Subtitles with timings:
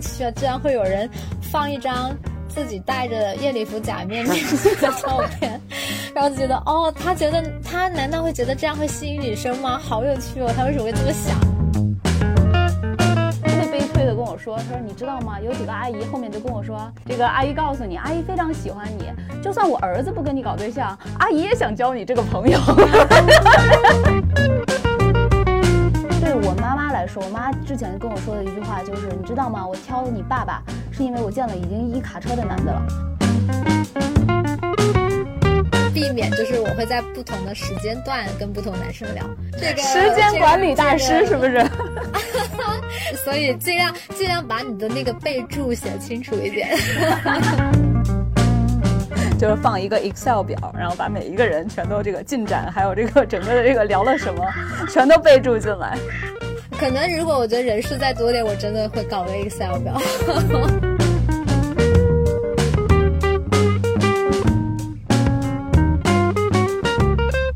[0.00, 1.08] 居然会有人
[1.40, 2.10] 放一张
[2.48, 5.60] 自己戴着夜礼服假面面具 的照片，
[6.14, 9.78] 然后就觉得哦，他觉得他难道会觉得这样会吸引女生吗？
[9.78, 11.38] 好有趣哦，他为什么会这么想？
[13.42, 15.38] 特别悲催的跟我说，他说你知道吗？
[15.40, 19.04] 有几个阿姨后面就跟我说，这个阿姨告诉你，阿姨非常喜欢你，
[19.42, 22.58] 就算我儿子不跟你搞对象，阿姨也想交你这个朋友。
[26.50, 29.64] 对我妈妈来说，我妈之前跟我说的一句话就是：你知道吗？
[29.64, 30.60] 我挑你爸爸
[30.90, 32.82] 是因为我见了已经一卡车的男的了。
[35.94, 39.24] 避免就是我会在不同的时间段跟不同男生聊。
[39.52, 41.64] 这个时间管理大师是不是？
[43.24, 46.76] 所以尽量尽量把你的那个备注写清楚一点。
[49.38, 54.44] 就是放一个 Excel 表，然后把每一个人全都这个进展，还有这个整个的这个聊了什么，
[54.90, 55.96] 全都备注进来。
[56.80, 59.98] 可能如果我觉得人数再多点，我真的会搞个 Excel 表。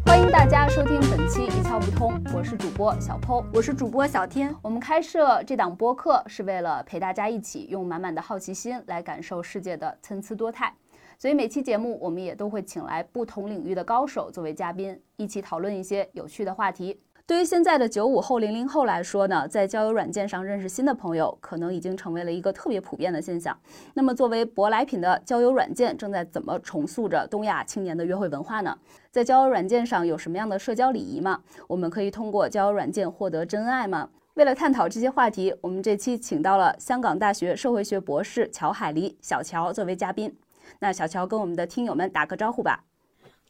[0.04, 4.54] 欢迎大家收听本期一窍不通，我是主播小 PO，我是主播小天。
[4.60, 10.70] 我们开设这档播客是为了陪大家一起用满满的好奇心来感受世界的参差多态。
[11.18, 17.00] 所以每期节目，我们也都会请来不同领域的高手作为嘉宾，一起讨论一些有趣的话题。
[17.26, 23.58] 对于现在的九五后、零零后来说呢，在交友软件上认识新的朋友，可能已经成为了一个特别普遍的现象。
[23.94, 28.76] 那么，作为舶来品的交友软件，正在怎么重塑着东亚青年的约会文化呢？
[29.10, 31.40] 在交友软件上有什么样的社交礼仪吗？
[31.66, 34.10] 我们可以通过交友软件获得真爱吗？
[34.34, 40.36] 为了探讨这些话题，我们这期请到了香港大学社会学博士乔海黎小乔作为嘉宾。
[40.78, 42.84] 那小乔跟我们的听友们打个招呼吧。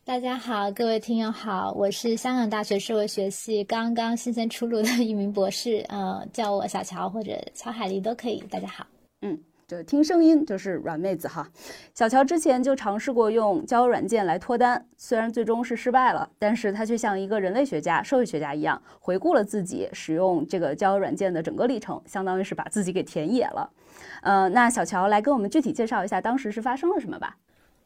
[0.06, 8.38] 大家好，各位听友好，我是香港大学社会学系刚刚新鲜出炉的一名博士， 呃，叫我小乔或者乔海丽都可以。
[8.50, 8.86] 大家好，
[9.22, 11.48] 嗯，就听声音就是软妹子哈。
[11.94, 23.70] 小乔之前就尝试过用交友软件来脱单，虽然最终是失败了，但是他却像一个人类学家、社会学家一样，回顾了自己使用这个交友软件的整个历程，相当于是把自己给田野了。
[24.20, 27.34] 呃，那小乔来跟我们具体介绍一下当时是发生了什么吧。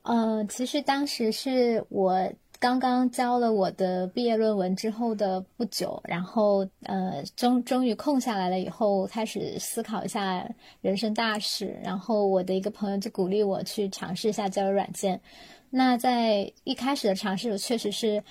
[0.08, 10.48] 呃，其实当时是我刚刚交了我的毕业论文之后的不久，然后呃，终终于空下来了以后，开始思考一下
[10.80, 11.78] 人生大事。
[11.84, 15.20] 然后我的一个朋友就鼓励我去尝试一下交友软件。
[15.68, 18.24] 那在一开始的尝试，我确实是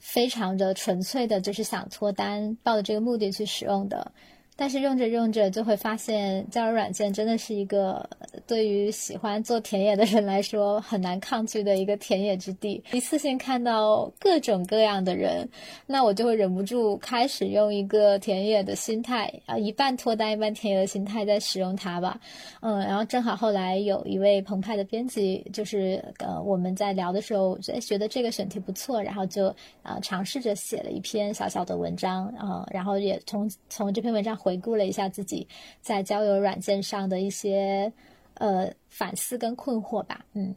[0.00, 4.10] 非常的纯粹的，就是想脱单，抱着这个目的去使用的。
[4.60, 8.06] 但是用着用着就会发现，交友软件真的是一个
[8.46, 12.84] 对于喜欢做田野的人来说很难抗拒的一个田野之地。
[12.92, 15.48] 一次性看到各种各样的人，
[15.86, 22.20] 那我就会忍不住开始用一个田野的心态啊，一半脱单一半田野的心态在使用它吧。
[22.60, 29.46] 嗯，然后正好后来有一位澎湃的编辑，就是呃我们在聊的时候，哎觉得这个选题不错，然后就
[29.82, 34.49] 啊尝试着写了一篇小小的文章啊，然后也从从这篇文章回。
[34.50, 35.46] 回顾了一下自己
[35.80, 37.92] 在交友软件上的一些
[38.34, 40.52] 呃反思跟困惑吧，嗯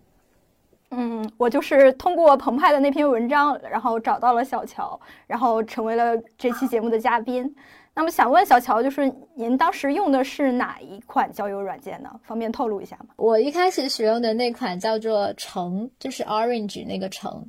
[0.89, 7.55] 嗯，我就是通过澎湃的那篇文章，然后找到了小乔，然后成为了这期节目的嘉宾。
[7.93, 12.19] 那么想问小乔，就是您当时用的是哪一款交友软件呢？
[12.23, 13.09] 方便透露一下吗？
[13.17, 17.45] 我一开始使用的那款叫做橙，就是 Orange 那个橙。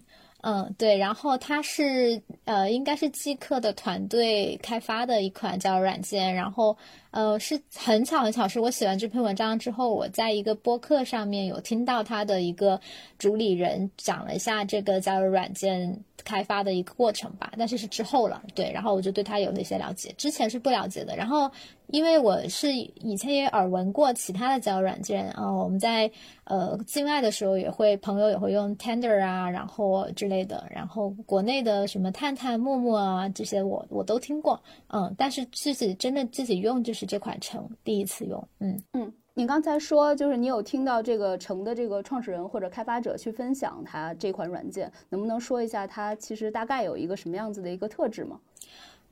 [0.46, 6.76] 嗯，对，然后它是呃，应该是即刻的团队开发的一款交友软件，然后
[7.12, 12.78] 呃，是很巧很巧，是我写完这篇文章之后，我在一个播客上面有听到他的一个
[13.18, 21.50] 主理人讲了一下这个交友软件开发的一个过程吧，但是是之后了，对，然后我就对他有了一些了解，之前是不了解的，然后。
[21.94, 26.10] 因为我是以前也耳闻过其他的交友软件啊，我们在
[26.42, 48.40] 呃境外的时候也会朋友也会用 Tender 啊，然后之类的，然后国内的什么探探、陌陌啊这些我我都听过，嗯，但是自己真的自己用就是这款橙第一次用，嗯嗯，你刚才说就是你有听到这个橙的这个创始人或者开发者去分享他这款软件，能不能说一下它其实大概有一个什么样子的一个特质吗？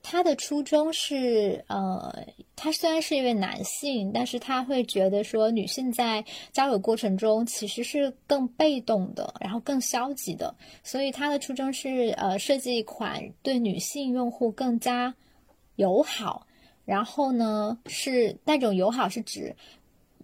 [0.02, 2.26] 他的初衷是，呃，
[2.56, 15.14] 他虽然是一位男性，但是他会觉得说，女性在交友过程中其实是更被动的，然后更消极的，所以他的初衷是，呃，设计一款对女性用户更加
[15.76, 16.46] 友好，
[16.84, 19.54] 然后呢，是那种友好是指。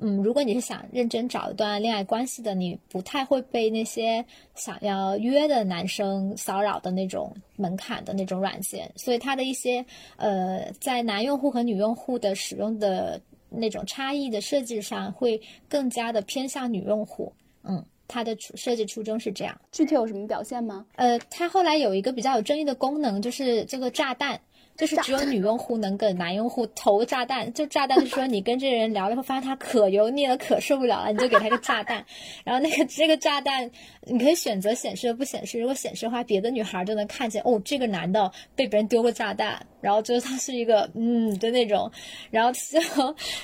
[0.01, 4.25] 嗯，如果你是想认真找一段恋爱关系的，你不太会被那些
[4.55, 9.85] 想要约的男生骚扰的那种门槛的那种软件，所以它的一些
[10.17, 17.33] 呃，在男用户和女用户的使用的那种差异的设计上会更加的偏向女用户。
[17.65, 19.61] 嗯，它的设计初衷是这样。
[19.73, 20.87] 具体有什么表现吗？
[20.95, 24.41] 呃，它后来有一个比较有争议的功能，就是这个炸弹。
[24.79, 32.07] 就是只有女用户能给男用户投炸弹，就炸弹就是说你跟这个人聊了以后，发现他可油腻了，可受不了了，你就给他个炸弹，
[32.45, 33.69] 然后那个这个炸弹
[34.03, 41.91] 你可以选择显示不显示，如果显示的话，别的女孩就能看见哦，这个男的被别人丢过炸弹，然后就是他是一个嗯的那种，
[42.31, 42.79] 然后就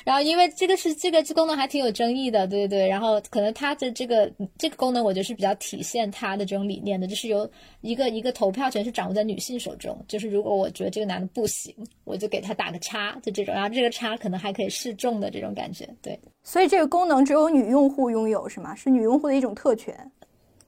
[0.05, 7.47] 然后因为这个是这个功能还挺有争议的，对对对，然后可能它的这个这个功能我觉得是比较体现它的这种理念的，就是由
[7.83, 11.29] 一个一个投票权是掌握在女性手中，就是如果我觉得这个男的。
[11.35, 16.17] 不行，我就给他打个叉，就这种，然后这个叉可能还可以示众的这种感觉，对。
[16.45, 18.73] 所以这个功能只有女用户拥有是吗？
[18.77, 20.13] 是女用户的一种特权？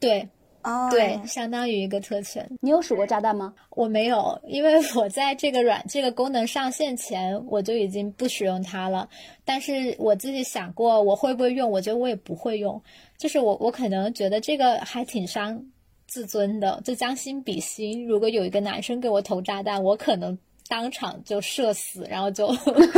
[0.01, 0.29] 对，
[0.67, 2.45] 啊，对，相当于一个特权。
[2.61, 3.55] 你有数过炸弹吗？
[3.71, 9.09] 我没有，因为 我在这个软这个功能上线前我就已经不使用它了。
[9.45, 12.83] 但是我自己想过我会不会用，我觉得我也不会用。
[13.17, 15.65] 就是我我可能觉得这个还挺伤
[16.09, 18.05] 自尊的，就将心比心。
[18.09, 20.37] 如果有一个男生给我投炸弹，我可能。
[20.69, 22.49] 当场就社死，然后就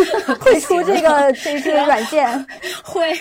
[0.40, 2.46] 退出这个这 这个软件，
[2.82, 3.12] 会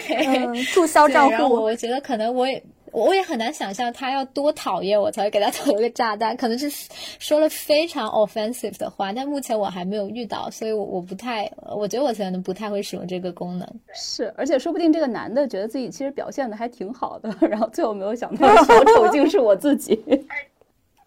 [0.72, 1.54] 注销账户。
[1.56, 2.64] 我觉得可能我也
[3.06, 6.68] 我也很难想象他要多讨厌我才会给他投一个炸弹，可能是
[7.20, 9.14] 说了非常 offensive 的话。
[9.14, 13.68] 但目前我还没有遇到，所以我我不太，我觉得我可能不太会使用这个功能。
[13.94, 19.96] 是，而且说不定这个男的觉得自己其实表现的还挺好的，然后最后没有想到小丑竟是我自己。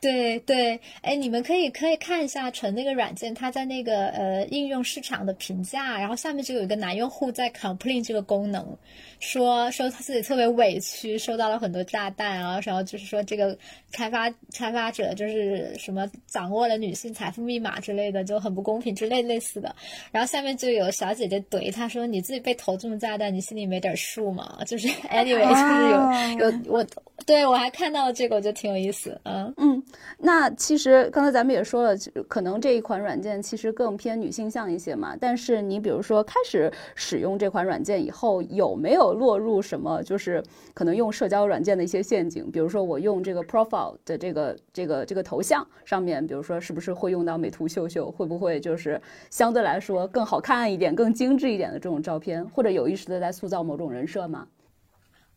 [0.00, 8.64] 对对，哎，你们可以可以看一下纯那个软件，它在那个呃应用市场的评价，然后下面就有一个男用户在 complain 这个功能。
[9.20, 13.56] 说说他自己特别委屈，收到了很多炸弹啊，然后就是说这个
[13.92, 19.74] 开发开发者就是什么掌握了女性财富密码之类的，就很不公平之类类似的。
[20.10, 26.84] 然后下面就有小姐姐怼他说：“你自己被投这么炸弹，你心里没点数吗？” 就是 anyway，就是有有我
[27.26, 29.20] 对我还看到了这个，我觉得挺有意思。
[29.24, 29.82] 嗯嗯，
[30.18, 31.94] 那其实刚才咱们也说了，
[32.26, 35.14] 可能这一款软件其实更偏女性向一些嘛。
[35.20, 40.42] 但是你比如说开始使用这款软件以后，有没有落入什么就是
[40.74, 54.46] 可能用社交软件的一些陷阱，比如说我用这个 profile 的这个这个这个头像上面，比如说是不是会用到美图秀秀，会不会就是相对来说更好看一点、更精致一点的这种照片，或者有意识的在塑造某种人设吗？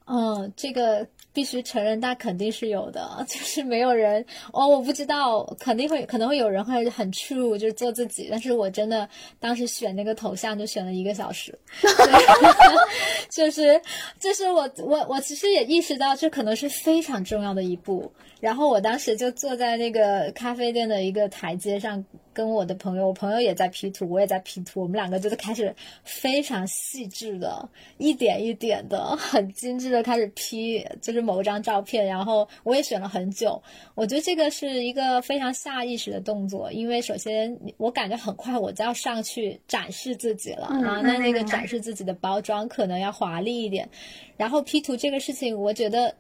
[0.06, 9.10] 嗯，这个必须承认，那肯定是有的， 就是没有人哦，我不知道，肯定会可能会有人会很 true，就是做自己，但是我真的
[9.40, 11.58] 当时选那个头像就选了一个小时，
[13.30, 13.82] 就是
[14.20, 22.06] 就是我我我其实也意识到这可能是非常重要的一步，然后我当时就坐在那个咖啡店的一个台阶上。
[22.34, 33.62] 跟我的朋友，我朋友也在 P 图，我也在 P 图，我们两个就是开始非常细致的，一点一点的，很精致的开始 P，就是某一张照片，然后我也选了很久。
[33.96, 43.88] 我觉得这个是一个非常下意识的动作，因为首先我感觉很快我就要上去展示自己了啊，那那个展示自己的包装可能要华丽一点，
[44.36, 46.14] 然后 P 图这个事情，我觉得。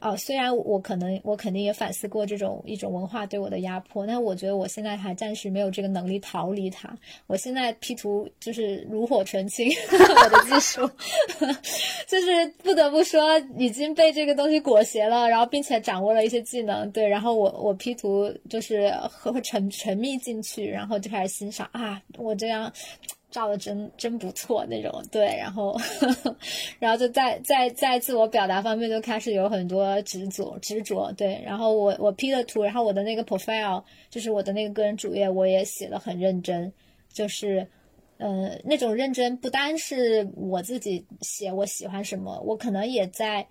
[0.00, 6.88] 哦，虽然我可能我肯定也反思过这种一种文化对我的压迫，但我觉得我现在还暂时没有这个能力逃离它。
[7.26, 10.88] 我现在 P 图就是炉火纯青， 我的技术
[12.06, 16.90] 就是不得不说已经被这个东西裹挟了，然后并且掌握了一些技能。
[16.92, 22.72] 对，然后我我 P 图就是会沉沉迷进去，然后就开始欣赏啊，我这样。
[23.30, 25.78] 照的真真不错那种，对，然后，
[26.78, 36.72] 然后就在在在自我表达方面就开始有很多执着执着，对，然后我我 P 的图，然后我的那个 profile 就是我的那个个人主页，我也写的很认真，
[37.12, 37.68] 就是，
[38.16, 43.46] 呃，那种认真不单是我自己写我喜欢什么，我可能也在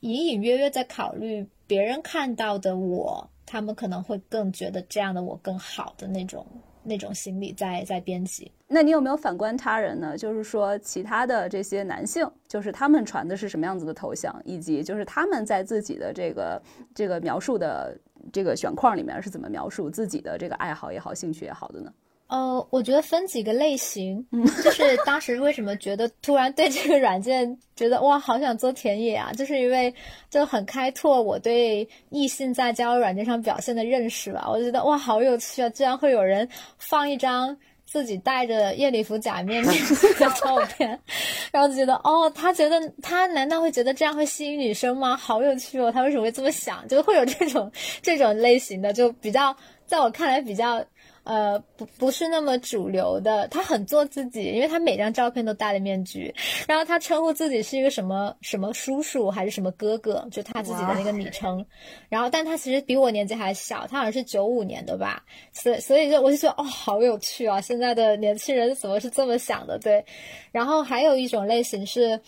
[0.00, 6.46] 隐隐约约在考虑别人看到的我，他们可能会更觉得这样的我更好的那种。
[6.88, 10.16] 那种心理在在编辑，那你有没有反观他人呢？
[10.16, 16.62] 就是说，其他的这些男性，就是他们传的是什么样子的头像，以及就是他们在自己的这个
[16.94, 17.98] 这个描述的
[18.32, 21.92] 这个选框里面是怎么描述自己的这个爱好也好、兴趣也好的呢？
[22.28, 24.26] 呃，我觉得分几个类型，
[24.64, 29.94] 就是当时为什么觉得突然对这个软件觉得哇，好想做田野啊，就是因为
[30.28, 34.44] 就很开拓我对异性在交友软件上表现的认识吧。
[34.48, 40.98] 我觉得哇，好有趣啊，居然会有人放一张自己戴着夜礼服假面面具的照片，
[41.52, 45.16] 然后就觉得哦，他觉得他难道会觉得这样会吸引女生吗？
[45.16, 46.88] 好有趣哦，他为什么会这么想？
[46.88, 47.70] 就会有这种
[48.02, 49.56] 这种类型的，就比较。
[49.86, 50.84] 在我看来比较。
[51.26, 56.32] 呃，不不是那么主流的，他很做自己，因为他每张照片都戴了面具，
[56.68, 61.66] 然后他称呼自己是一个什么什么叔叔还是什么哥哥，就他自己的那个昵称，
[62.08, 69.76] 然后但他其实比我年纪还小，他好像是九五年的吧，所所以就我就觉得哦，好有趣啊，现在的年轻人怎么是这么想的？
[69.80, 70.04] 对，
[70.52, 72.20] 然后还有一种类型是，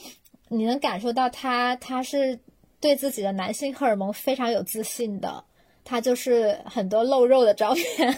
[0.48, 2.36] 你能感受到他他是
[2.80, 5.44] 对自己的男性荷尔蒙非常有自信的。
[5.88, 8.14] 他就是很多露肉的照片，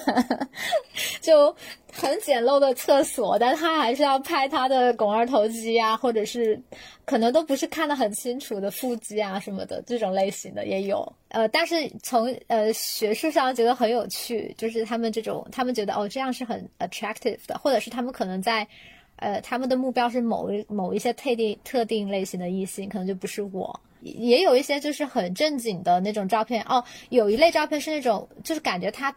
[1.22, 1.54] 就
[1.92, 6.60] 很简陋的厕所，但他还是要拍他的肱二头肌啊，或者是
[7.04, 11.10] 可能都不是看得很清楚的腹肌啊什么的这种类型的也有。
[11.28, 18.66] 呃，但是从呃学术上觉得很有趣，就是他们这种，他们觉得哦这样是很 attractive 的，或者是他们可能在
[19.14, 23.78] 呃他们的目标是某一某一些特定特定类型的异性，可能就不是我。
[24.00, 29.14] 也有一些就是很正经的那种照片哦，有一类照片是那种，就是感觉他，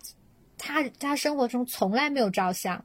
[0.57, 2.83] 他他生活中从来没有照相，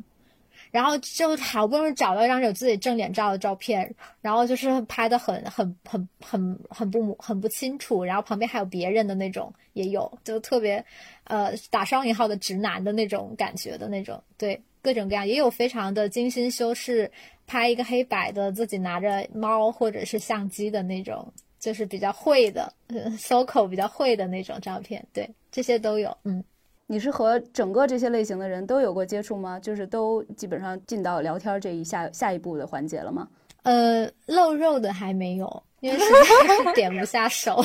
[0.71, 10.85] 然后就好不容易找到一张有自己正脸照的照片，然后就是拍的很很很很很不很不清楚，然后旁边还有别人的那种也有，就特别，
[11.25, 17.11] 呃，打双引号的直男的那种感觉的那种，对，各种各样，也有非常的精心修饰，
[17.47, 21.33] 拍一个黑白的自己拿着猫或者是相机的那种。
[21.59, 22.73] 就是比较会的
[23.19, 26.17] ，SOCO 比较会的那种照片，对，这些都有。
[26.25, 26.43] 嗯，
[26.87, 29.59] 你是和整个这些类型的人都有过接触吗？
[29.59, 33.29] 就是都基本上进到聊天这一下下一步的环节了吗？
[33.65, 37.63] 呃，露肉的还没有，因为实在是 点不下手，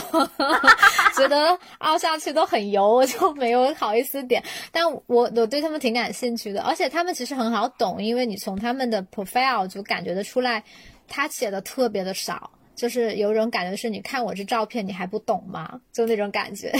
[1.16, 4.44] 觉得凹下去都很油，我就没有好意思点。
[4.72, 5.02] 但我
[5.36, 10.62] 我对他们挺感兴趣的，而且他们其实很好懂，因为你从他们的 profile 就感觉得出来，
[11.08, 12.50] 他写的特别的少。
[12.75, 15.80] 就是有种感觉，是你看我这照片，你还不懂吗？
[15.92, 16.72] 就那种感觉，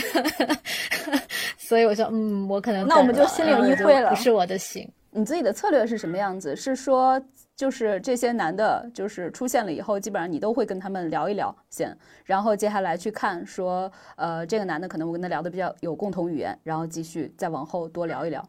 [1.58, 4.90] 所以我说，嗯，我可能那我们就心领意会了，不是我的型。
[5.16, 6.56] 你自己的策略是什么样子？
[6.56, 7.22] 是说，
[7.56, 11.96] 就是这些男的，就是出现了以后，基本上你都会跟他们聊一聊先，
[12.26, 18.44] 然后接下来去看说，呃，这个男的可能我跟他聊的比较有共同语言，然后继续再往后多聊一聊。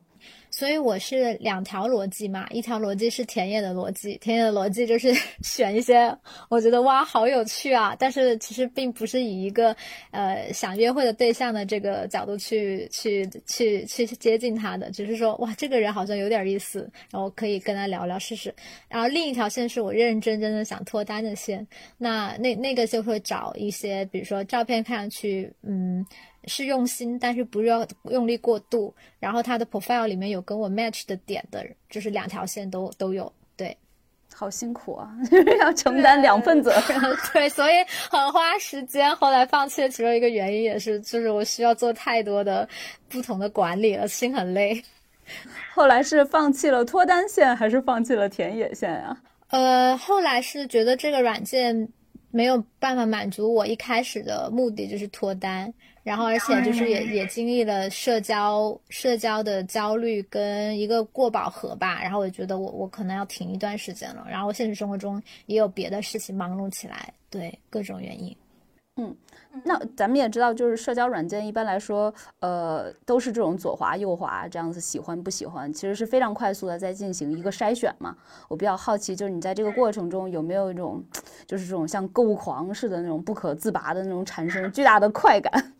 [0.56, 6.16] 所以我是两条逻辑嘛，一条逻辑是田野的逻辑，田野的逻辑就是 选一些
[6.48, 9.74] 我觉得哇好有趣啊，但是其实并不是以一个
[10.12, 18.54] 呃想约会的对象的这个角度去去去去接近他的，只是说哇这个人好像有点意思，然后可以跟他聊聊试试。
[18.88, 21.66] 然后另一条线是我认认真真的想脱单的线，
[21.98, 26.06] 那那那个就会找一些，比如说照片看上去嗯。
[26.46, 28.94] 是用心，但是不要用力过度。
[29.18, 33.32] 然后他的 profile 里面有跟我 match 的点的，就是两条线都都有。
[33.56, 33.76] 对，
[34.34, 37.00] 好辛苦啊，就 是要承担两份责任。
[37.32, 37.74] 对，所以
[38.10, 39.14] 很花时间。
[39.16, 42.68] 后来放弃的其中一个原因也是，就是我需要做太多的
[43.08, 44.82] 不同的管理了，心很累。
[45.72, 49.16] 后来是放弃了脱单线，还是放弃了田野线啊？
[49.48, 51.88] 呃，后来是觉得这个软件
[52.30, 55.72] 没有办法满足我一开始的目的，就是脱单。
[56.04, 62.00] 然后，而且就是也也经历了社交社交的焦虑跟一个过饱和吧。
[62.02, 64.26] 然后我觉得我我可能要停一段时间了。
[64.28, 68.36] 然后现实生活中也有别的事情忙碌起来，对各种原因。
[68.96, 69.16] 嗯，
[69.64, 78.14] 那咱们也知道，就是社交软件一般来说，呃，都是这种左滑右滑这样子，喜欢不喜欢，其实是非常快速的在进行一个筛选嘛。
[78.46, 81.02] 我比较好奇，就是你在这个过程中有没有一种，
[81.46, 85.73] 就是这种像购物狂似的那种不可自拔的那种产生巨大的快感。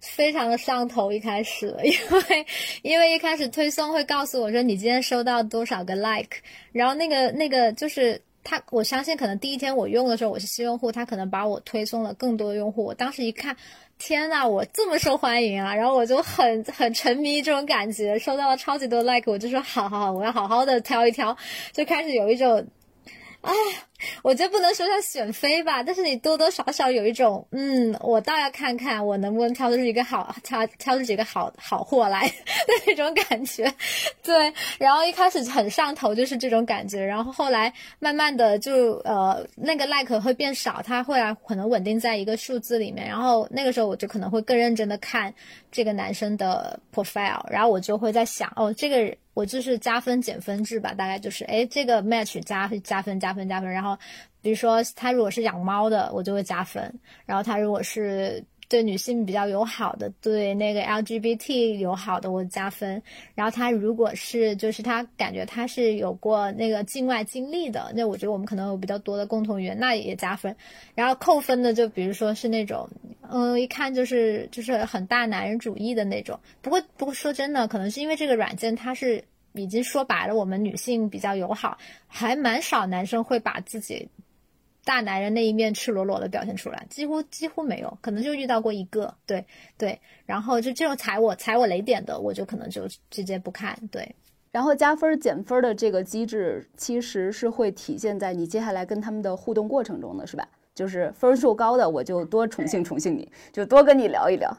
[0.00, 2.46] 非常的上头，一开始， 因为
[2.82, 6.38] 因为一开始推送会告诉我说你今天收到多少个 like，
[6.72, 13.56] 然后那个那个就是他，我相信可能第一天我用的时候我是新用户，他可能把我推送了更多的用户，我当时一看，
[13.98, 21.36] 天呐，我这么受欢迎啊，然后我就很很沉迷这种感觉，收到了超级多 like，我就说好好好，我要好好的挑一挑，
[21.72, 22.66] 就开始有一种。
[23.42, 23.50] 啊，
[24.22, 33.72] 我觉得不能说像选妃吧，但是你多多少少有一种，嗯，我倒要看看我能不能挑出一个好挑挑出几个好好货来的那种感觉。
[34.22, 45.32] 对，然后一开始很上头，就是这种感觉，然后后来慢慢的就呃那个 like 会变少，它会可能稳定在一个数字里面，然后那个时候我就可能会更认真的看
[45.70, 49.16] 这个男生的 profile，然后我就会在想，哦，这个。
[49.34, 53.91] 我就是加分减分制吧，大概就是，哎，这个 match 加加分加分加分，然后，
[54.40, 56.92] 比如说他如果是养猫的，我就会加分，
[57.26, 63.02] 然后他如果是对女性比较友好的，对那个 LGBT 友好的，我加分。
[63.34, 70.56] 然后他如果是就是他感觉他是有过那个境外经历的，那我觉得我们可能有比较多的共同语言，那也加分。
[70.94, 72.88] 然后扣分的就比如说是那种，
[73.30, 76.40] 嗯，一看就是就是很大男人主义的那种。
[76.62, 79.22] 不过不过说真的，可能是因为这个软件它是
[79.54, 84.08] 已经说白了，我们女性比较友好，还蛮少男生会把自己。
[84.84, 89.44] 大男人那一面赤裸裸的表现出来，几乎几乎没有，可能就遇到过一个，对
[89.78, 94.12] 对，然后就这种踩我踩我雷点的，我就可能就直接不看，对。
[94.50, 100.48] 然后加分减分的这个机制，其实是会体现在你接下来跟他们的互动过程中的是吧？
[100.74, 104.52] 就是分数高的，我就多宠幸宠幸你，就多跟你聊一聊。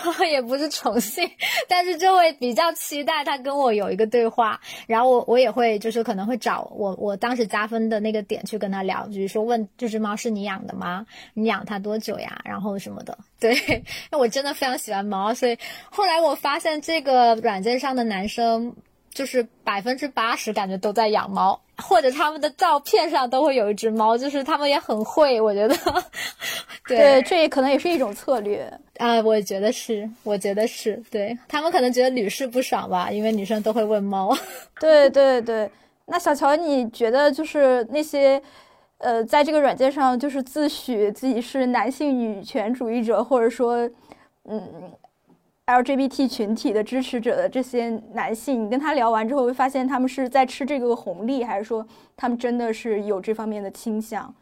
[0.30, 1.28] 也不是宠幸，
[1.68, 11.06] 但是就会比较期待他跟我有一个对话，然后我我也会就是可能会找我我当时加分的那个点去跟他聊，比如说问这只猫是你养的吗？
[11.34, 12.40] 你养它多久呀？
[12.44, 13.16] 然后什么的。
[13.40, 13.54] 对，
[14.10, 15.58] 那我真的非常喜欢猫，所以
[15.90, 18.74] 后来我发现这个软件上的男生。
[19.14, 25.76] 就是百分之八十感觉都在养猫，或者他们的照片上都会有一只猫，就是他们也很会，我觉得。
[26.88, 34.36] 对，这也可能也是一种策略啊，我觉得是，我觉得是对他们可能觉得屡试不爽吧，因为女生都会问猫。
[34.80, 35.70] 对对对，
[36.06, 38.40] 那小乔，你觉得就是那些，
[38.98, 43.88] 呃，在这个软件上就是自诩自己是男性女权主义者，或者说，
[44.44, 44.92] 嗯。
[45.66, 54.34] LGBT 群体的支持者的这些男性，你跟他聊完之后，会发现他们是在吃这个红利，还是说他们真的是有这方面的倾向？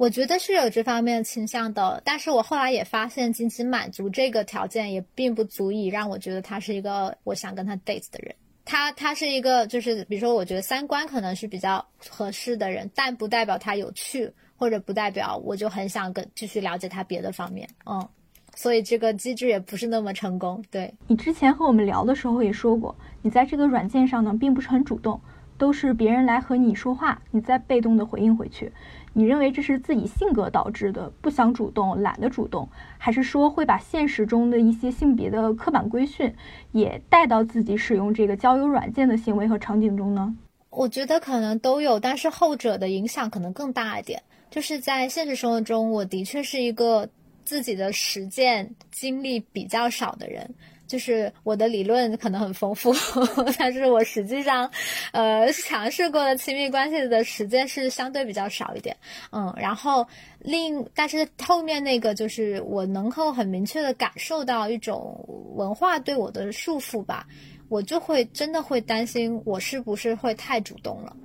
[0.00, 8.34] 我觉得是有这方面倾向的，但是我后来也发现，仅仅满足这个条件也并不足以让我觉得他是一个我想跟他 date 的人。
[8.64, 17.68] 他他是一个，就是比如说，我觉得三观可能是比较合适的人，但不代表他有趣，或者不代表我就很想跟继续了解他别的方面。
[17.84, 18.08] 嗯。
[18.54, 20.64] 所以这个机制也不是那么成功。
[20.70, 25.20] 对你之前和我们聊的时候也说过，你在这个软件上呢，并不是很主动，
[25.58, 28.72] 都是别人来和你说话，你再被动的回应回去。
[29.12, 36.32] 你认为这是自己性格导致的，不想主动，懒得主动，还是说会把现实中的一些性别的刻板规训
[36.72, 40.34] 也带到自己使用这个交友软件的行为和场景中呢？
[40.70, 44.22] 我觉得可能都有，但是后者的影响可能更大一点。
[44.50, 47.08] 就是在现实生活中，我的确是一个。
[47.42, 50.48] 自己的实践经历比较少的人，
[50.90, 52.92] 就是我的理论可能很丰富，
[53.56, 54.68] 但是我实际上，
[55.12, 58.96] 呃，尝试过的亲密关系的实践是相对比较少一点。
[59.30, 60.04] 嗯，然后
[60.40, 65.24] 另，但是后面那个就是我能够很明确的感受到一种
[65.54, 67.24] 文化对我的束缚吧，
[67.68, 71.16] 我就会真的会担心我是不是会太主动了。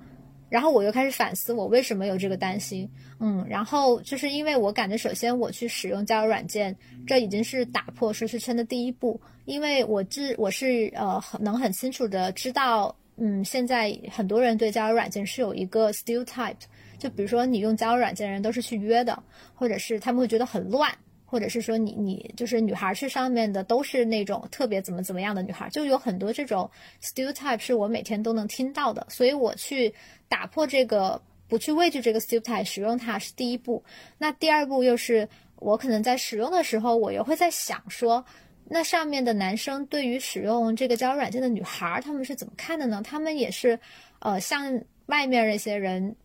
[0.48, 2.88] 然后我又开始反思，我为什么有这个担心？
[3.20, 9.20] 嗯，然后就是因为我感觉，首先我去使用交友软件，这已经是打破舒适圈的第一步。
[9.46, 16.56] 因为我知我是呃很能很清楚的知道，嗯，现在很多人对交友软件是有一个 stereotype，
[17.00, 20.94] 就比如说你用交友软件的人都是去约的，或者是他们会觉得很乱。
[21.28, 26.70] 或者是说你你就是女孩去上面的都是那种特别怎么怎么样的女孩，就有很多这种
[27.02, 29.94] stereotype 是我每天都能听到的，所以我去
[30.30, 33.84] 打破这个，不去畏惧这个 stereotype，使用它是第一步。
[34.20, 35.28] 那第二步又是
[35.58, 38.24] 我可能在使用的时候，我又会在想说，
[38.68, 43.02] 那上面的男生对于使用这个交友软件的女孩，他们是怎么看的呢？
[43.04, 43.80] 他们也是，
[44.20, 46.16] 呃，像外面那些人。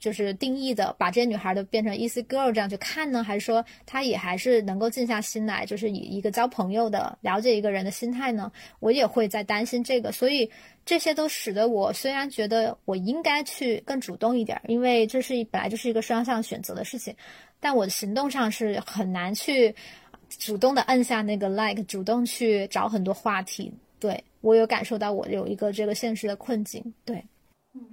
[0.00, 8.52] 就是定义的，把这些女孩都变成 easy girl 这样去看呢，还是说他也还是能够静下心来，就是以一个交朋友的、了解一个人的心态呢？
[8.80, 10.50] 我也会在担心这个，所以
[10.84, 17.16] 这些都使得我虽然觉得我应该去更主动一点，因为这是本来就是一个双向选择的事情，
[17.58, 19.74] 但我的行动上是很难去
[20.28, 23.72] 主动的按下那个 like，主动去找很多话题。
[23.98, 26.82] 对我有感受到我有一个这个现实的困境。
[27.04, 27.24] 对，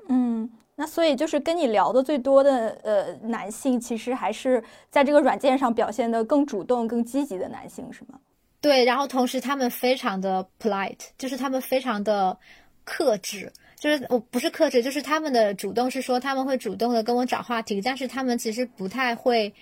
[0.08, 0.50] 嗯。
[0.74, 8.20] 那所以就是跟你聊的最多的呃男性，其实还是在这个软件上表现的更主动、更积极的男性，是吗？
[8.62, 12.36] 对，然后同时他们非常的 polite，就是他们非常的
[12.84, 19.54] 克制，就是我不是克制，就是他们的主动是说他们会主动的跟我找话题，但是他们其实不太会，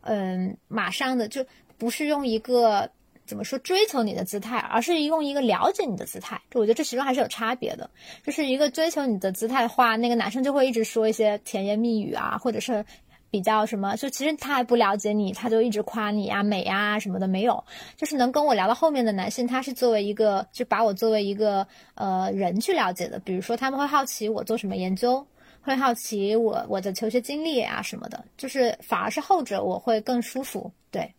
[0.00, 1.44] 嗯，马上的就
[1.78, 2.90] 不是用一个。
[3.26, 6.38] 怎么说追求你的姿态，而是用一个了解你的姿态。
[6.50, 7.88] 就我觉得这其中还是有差别的。
[8.22, 12.84] 就是一个追求你的姿态的话，那个男生就会一直说一些甜言蜜语啊，或者是
[13.30, 17.26] 比较什么，就其实他还不了解你，他就一直夸你啊美啊什么的。
[17.26, 17.64] 没有，
[17.96, 23.18] 就是能跟我聊到后面的男性，他是作为一个就把我作为一个呃人去了解的。
[23.20, 25.26] 比如说他们会好奇我做什么研究，
[25.62, 28.22] 会好奇我我的求学经历啊什么的。
[28.36, 30.70] 就是反而是后者我会更舒服。
[30.90, 31.10] 对。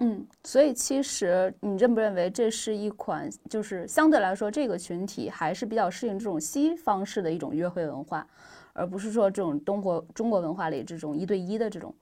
[0.00, 8.26] 嗯，所以其实你认不认为这是一款，就是相对来说这个群体还是比较适应这种西方式的一种约会文化，
[8.72, 11.94] 而不是说这种中国中国文化里这种一对一的这种。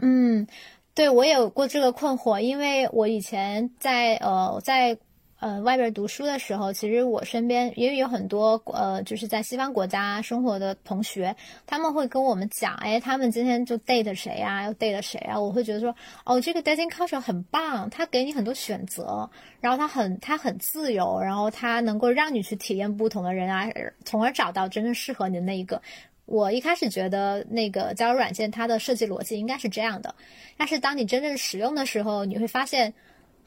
[0.00, 0.46] 嗯，
[0.94, 4.96] 对我也有过这个困惑，因为我以前在呃在。
[5.38, 15.38] 呃，外边读书的时候，其实我身边也有很多呃，就是在西方国家生活的同学，他们会跟我们讲，哎，他们今天就 date 谁啊，又 date 谁啊？
[15.38, 15.94] 我会觉得说，
[16.24, 19.28] 哦，这个 dating culture 很棒，它给你很多选择，
[19.60, 23.68] 然后它很它很自由，然后它能够让你去体验不同的人啊，
[24.06, 25.82] 从而找到真正适合你的那一个。
[26.24, 30.14] 我一开始觉得那个交友软件它的设计逻辑应该是这样的，
[30.56, 32.94] 但是当你真正使用的时候，你会发现。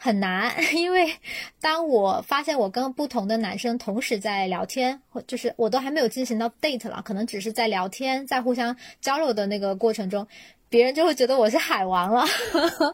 [0.01, 1.13] 很难， 因为
[1.59, 10.25] 当我发现我跟不同的男生同时在聊天，或就是我都还没有进行到 date 了，可能只是在聊天，在互相交流的那个过程中，
[10.69, 12.25] 别人就会觉得我是海王了，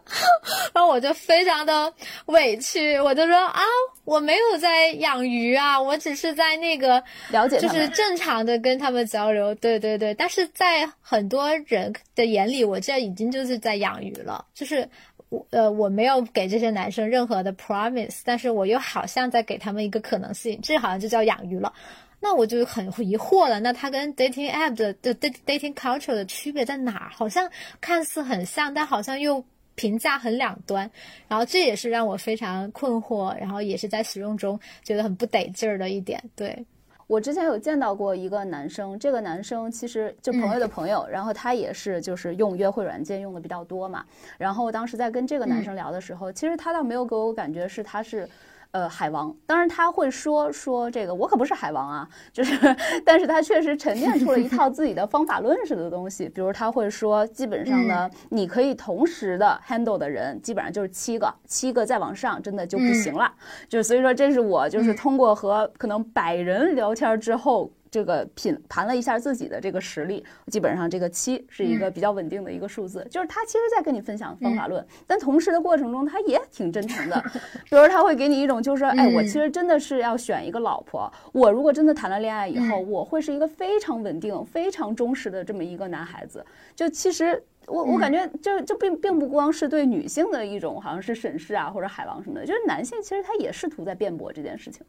[0.74, 1.94] 然后我就非常的
[2.26, 3.62] 委屈，我就说啊，
[4.04, 14.90] 我没有在养鱼啊，我只是在那个了解，就是正常的跟他们交流，对对对，但是在很多人的眼里，我这已经就是在养鱼了，就是。
[15.30, 21.74] 我呃，我没有给这些男生任何的 promise，但是我又好像在给他们一个可能性，这好像就叫养鱼了。
[22.22, 27.10] 那我就很疑惑了，那它跟 dating app 的的 dating culture 的区别在哪？
[27.14, 29.44] 好像看似很像，但好像又
[29.76, 30.90] 评价很两端。
[31.28, 36.24] 然后这也是让我非常困惑，然后也是在使用中觉得很不得劲儿的一点。
[36.36, 36.66] 对。
[37.08, 44.04] 我之前有见到过一个男生，这个男生其实就朋友的朋友，然后他也是就是用约会软件用的比较多嘛。
[44.38, 48.28] 然后当时在跟这个男生聊的时候，其实他倒没有给我感觉是他是。
[48.76, 52.54] 呃，海王，当然他会说说这个，我可不是海王啊，就是，
[53.06, 63.32] 但是他确实沉淀出了一套自己的方法论式的东西，比如他会说，基本上呢，你可以同时的 handle 的人，基本上就是七个，七个再往上，真的就不行了，
[63.70, 67.72] 就是所以说，这是我就是通过和可能百人聊天之后。
[67.96, 73.08] 这个品盘了一下自己的这个实力，基本上这个七是一个比较稳定的一个数字。
[73.10, 77.24] 就是他其实在跟你分享方法论，但同时的过程中他也挺真诚的。
[77.72, 81.10] 比如他会给你一种就是说，哎，我其实真的是要选一个老婆。
[81.32, 86.46] 我如果真的谈了恋爱以后，我会是一个非常稳定、非常忠实的这么一个男孩子。
[86.76, 94.86] 就其实我我感觉就就并并不光是对女性的一种好像是审视啊或者海王什么的，就是男性其实他也试图在辩驳这件事情。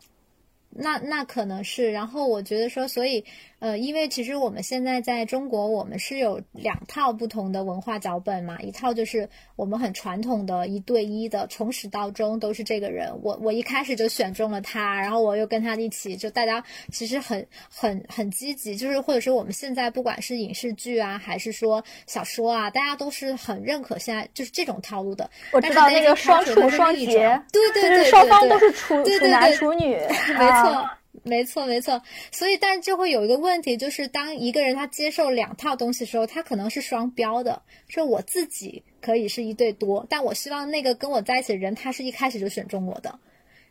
[0.78, 3.24] 那那可能是，然后我觉得说，所以。
[3.58, 8.58] 呃，因为其实我们现在在中国，我们是有两套不同的文化脚本嘛。
[8.60, 13.10] 一套就是我们很传统的一对一的，从始到终都是这个人。
[13.22, 25.30] 我我一开始就选中了他，然后我又跟他一起，就大家其实很很很积极，就是或者是我们现在不管是影视剧啊，还是说小说啊，大家都是很认可现在就是这种套路的。
[25.52, 29.96] 我知道那个双处双结，对对对，双方都是处处男处女，
[30.38, 30.86] 没错。
[31.22, 37.62] 没错，没错，所以，但就会有一个问题，就是当一个人他接受两套东西的时候，他可能是双标的。
[37.88, 43.18] 说我自己可以是一对多，但我希望那个跟我在一起的人，他是一开始就选中我的，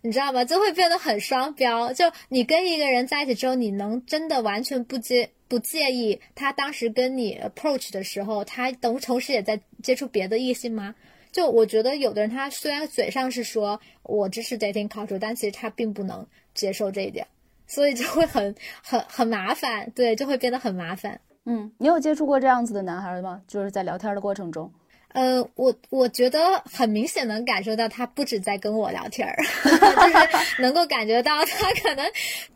[0.02, 0.44] 你知道吗？
[0.46, 1.94] 就会变得很双标。
[1.94, 10.96] 就你跟一个人在一起之后，你能真的完全不接不介意他当时跟你 approach 的时候，他等同时也在接触别的异性吗？
[11.32, 17.28] 就我觉得有的人他虽然嘴上是说我支持 dating culture，但其实他并不能接受这一点。
[17.68, 21.20] 所以就会很很很麻烦，对，就会变得很麻烦。
[21.46, 23.42] 嗯，你有接触过这样子的男孩吗？
[23.48, 24.72] 就是在聊天的过程中。
[25.14, 32.06] 呃，我我觉得很明显能感受到他不止在跟我聊天儿， 就是能够感觉到他可能。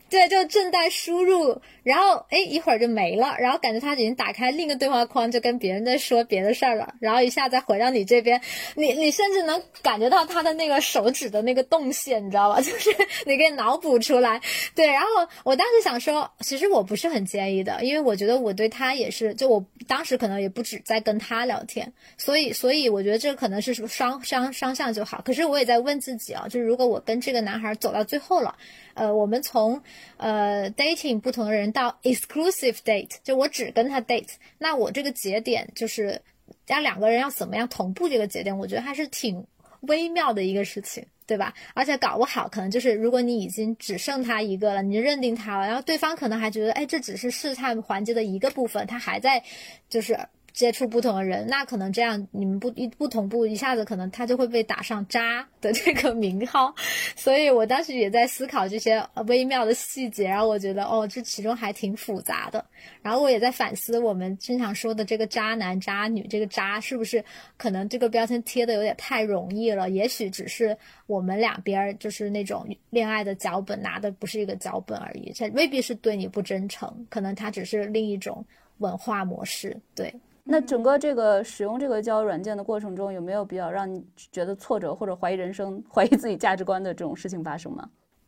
[0.09, 8.41] 对，就正在输入，然后哎，一会儿就没了，然后感觉他已经打开另一个对话框，就跟别人在说别的事儿了，然后一下再回到你这边，
[8.75, 12.59] 你你甚至能感觉到他的那个手指的那个动线，你知道吧？
[12.61, 12.89] 就是
[13.25, 14.41] 你可以脑补出来。
[14.75, 15.07] 对，然后
[15.43, 25.21] 我当时想说，其实我不是很介意的，因为我觉得我对他也是，就我当时可能也不止在跟他聊天，所以所以我觉得这可能是双双双向就好。
[25.23, 28.55] 可是我也在问自己啊，就是如果我跟这个男孩走到最后了。
[28.99, 29.81] 呃，我们从
[30.17, 36.21] 呃 dating 不同的人到 exclusive date，就我只跟他 date，那我这个节点就是
[36.67, 39.45] 要两个人要怎么样同步这个节点，我觉得还是挺
[39.81, 41.53] 微妙的一个事情，对吧？
[41.73, 49.41] 而且搞不好可能就是如果你已经只剩他一个了，你就认定他了，然后对方可能还觉得，哎，这只是试探环节的一个部分，他还在
[49.89, 50.19] 就是
[50.53, 56.73] 接触不同的人，那可能这样你们不一不同步，一下子可能他就会被打上渣的这个名号。
[57.15, 62.63] 所以我当时也在思考这些微妙的细节，然后我觉得哦，这其中还挺复杂的。
[63.01, 67.23] 然后我也在反思我们经常说的这个渣男渣女，这个渣是不是
[67.57, 69.89] 可能这个标签贴的有点太容易了？
[69.89, 78.45] 也许只是我们两边就是那种恋爱的脚本拿的不是一个脚本而已，这未必是对你不真诚，可能它只是另一种
[78.77, 80.13] 文化模式，对。
[80.51, 87.87] 那整个这个使用这个交友软件的过程中，有没有比较让你觉得挫折或者怀疑人生、怀疑自己价值观的这种事情发生吗？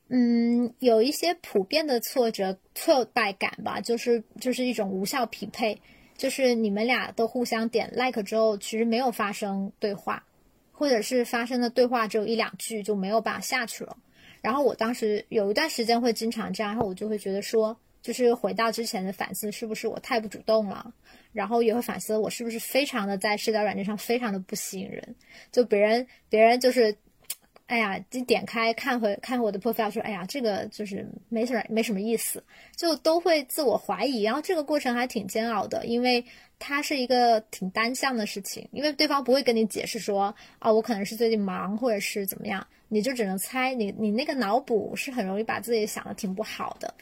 [0.10, 5.82] 嗯，有一些普遍的挫折、挫败感吧，就是就是一种无效匹配，
[6.16, 10.24] 就是你们俩都互相点 like 之后，其实没有发生对话，
[10.72, 13.98] 或者是发生的对话只有一两句就没有办法下去了。
[14.44, 17.76] 然后我当时有一段时间会经常这样，然后我就会觉得说。
[18.02, 20.94] 就是回到之前的反思，是不是我太不主动了？
[21.32, 25.16] 然后也会反思我是不是非常的在社交软件上非常的不吸引人？
[25.52, 26.98] 就别人别人就是，
[27.68, 32.44] 哎呀，一点开看回看我的 profile 说，哎呀，这个就是没什么没什么意思，
[32.76, 34.24] 就都会自我怀疑。
[34.24, 36.26] 然后这个过程还挺煎熬的，因为
[36.60, 43.74] 它是一个挺单向的事情，因为对方不会跟你解释说，啊，我可能是最近忙或者是怎么样，你就只能猜。
[43.74, 46.94] 你你那个脑补是很容易把自己想的挺不好的。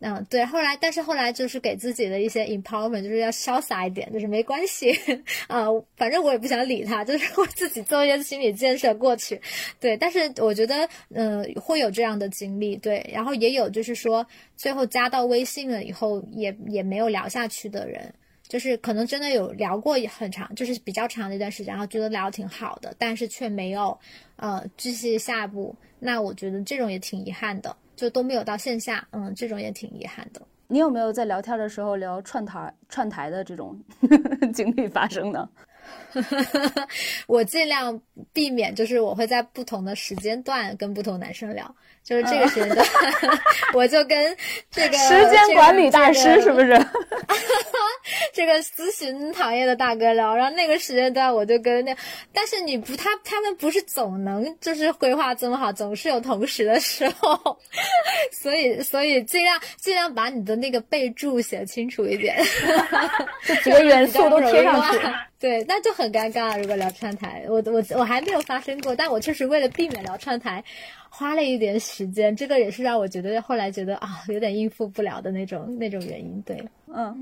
[0.00, 4.92] 嗯，对，后来，但是后来就是给自己的一些 empowerment，就是要潇洒一点，就是没关系，
[5.48, 5.64] 啊，
[5.96, 9.40] 反正我也不想理他，就是我自己做一些心理建设过去，
[9.80, 18.12] 对，但是我觉得，嗯，会有这样的经历，对，然后也有就是说，最后加到微信了以后，也也没有聊下去的人，
[18.46, 23.98] 就是可能真的有聊过很长，就是比较长的一段时间，然后觉得聊挺好的，但是却没有，
[24.36, 27.74] 呃，继续下一步，那我觉得这种也挺遗憾的。
[27.96, 30.40] 就都没有到线下，嗯，这种也挺遗憾的。
[30.68, 33.76] 你有没有在聊天的时候聊串台串台的这种
[34.52, 35.48] 经历发生呢？
[37.28, 38.00] 我尽量
[38.32, 41.72] 避免，就是我会在不同的时间段跟不同男生聊。
[42.06, 42.86] 就是这个时间段，
[43.74, 44.36] 我就跟
[44.70, 46.68] 这个时间管理大师是不是？
[48.32, 51.96] 这个咨询行业的大哥聊，然后那个时间段我就跟那，
[52.32, 57.58] 但是你不，他他们不是总能就是规划这么好，总是有同时的时候，
[58.30, 62.38] 所以所以尽量尽量把你的那个备注写清楚一点，
[63.42, 65.00] 这几个元素都贴上去。
[65.38, 66.58] 对，那就很尴尬。
[66.58, 70.62] 如果聊串台，我我我还没有发生过，但我确实为了避免聊串台。
[71.08, 76.42] 花了一点时间，这个也是让我觉得后来觉得啊，有点应付不了的那种那种原因。
[76.42, 77.14] 对，嗯，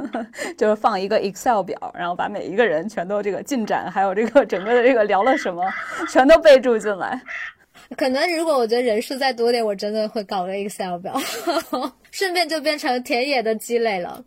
[0.58, 5.64] 就是放一个 Excel 表，然后把每一个人全都这个进展，还有这个整个的这个聊了什么，
[6.10, 7.20] 全都备注进来。
[7.96, 11.18] 可能如果我觉得人数再多点，我真的会搞个 Excel 表，
[12.10, 14.22] 顺便就变成田野的积累了。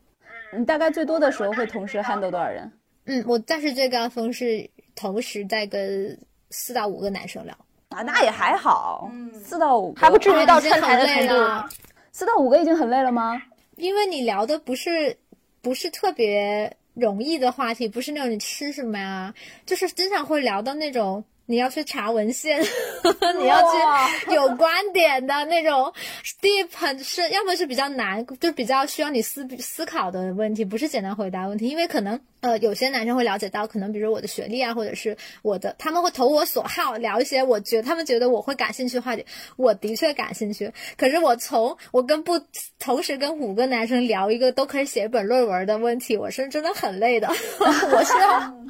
[0.57, 2.71] 你大概最多的时候会同时 handle 多少人？
[3.05, 6.17] 嗯，我暂时最高峰是同时在跟
[6.49, 7.55] 四到五个男生聊。
[7.93, 9.09] 啊，那也还好，
[9.43, 11.69] 四到五还不至于到串台的程度。
[12.11, 13.41] 四到五个已经很累了吗？
[13.77, 15.17] 因为你聊的不是
[15.61, 19.33] 不是特别容易的话题，不是那种你吃什么呀，
[19.65, 21.23] 就是经常会聊到那种。
[21.45, 22.57] 你要去查文献，
[23.37, 25.93] 你要去有观点的那种
[26.41, 31.67] deep 很深，要么是比较难，就比较需要你思思考的问题，不是简单回答问题。
[31.67, 39.25] 因为可能呃，有些男生会了解到，可能比如我的学历啊，或者是我的，他们会投我所好，聊一些我觉得他们觉得我会感兴趣的话题。
[39.55, 42.41] 我的确感兴趣，可是我从我跟不
[42.79, 47.29] 同时跟五个男生聊一个都可以写一本论文的问题，我是真的很累的，
[47.59, 48.53] 我是要。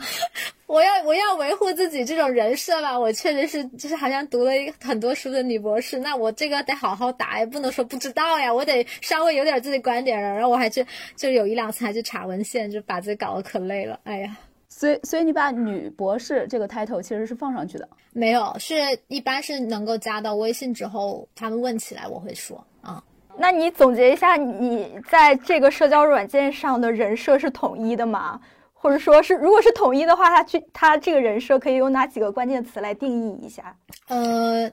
[0.65, 10.33] 我要我要维护自己这种人设吧，我确实是就是好像读了一很多书的女博士，那我这个得好好答，也不能说不知道呀，我得稍微有点自己观点了。
[10.33, 10.83] 然后我还去
[11.15, 13.99] 就有一两次还去查文献，就把自己搞得可累了。
[14.03, 14.37] 哎呀，
[14.69, 17.87] 所以所以你把女博士这个 title 其实是放上去的？
[18.11, 18.75] 没有，是
[19.07, 23.03] 一般是能够加到微信之后，他们问起来我会说啊。
[23.35, 28.39] 那你总结一下，你在这个社交软件上的人设是统一的吗？
[28.71, 33.75] 或者说是，如果是统一的话，他去他这个人设可以用哪几个关键词来定义一下？
[34.09, 34.69] 呃，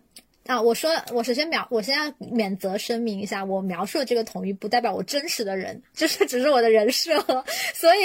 [0.47, 7.21] 啊，我说，我首先描，我先要免责声明一下，我描述的这个统一不代表我真实的人，就是只是我的人设。
[7.75, 8.01] 所以，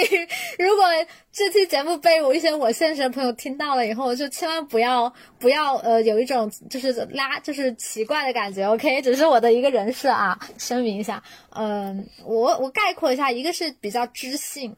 [0.58, 0.84] 如果
[1.32, 8.64] 这期节目被我一些我现实的朋友听到了以后，就千万不要不要呃有一种就是拉就是奇怪的感觉。
[8.66, 11.22] OK，只是我的一个人设啊，声明一下。
[11.50, 14.76] 嗯，我我概括一下，一个是比较知性。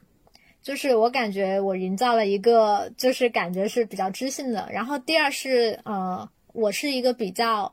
[0.60, 4.68] 就是我感觉我营造了一个，就是感觉是比较知性的。
[4.70, 7.72] 然后第二是，呃，我是一个比较，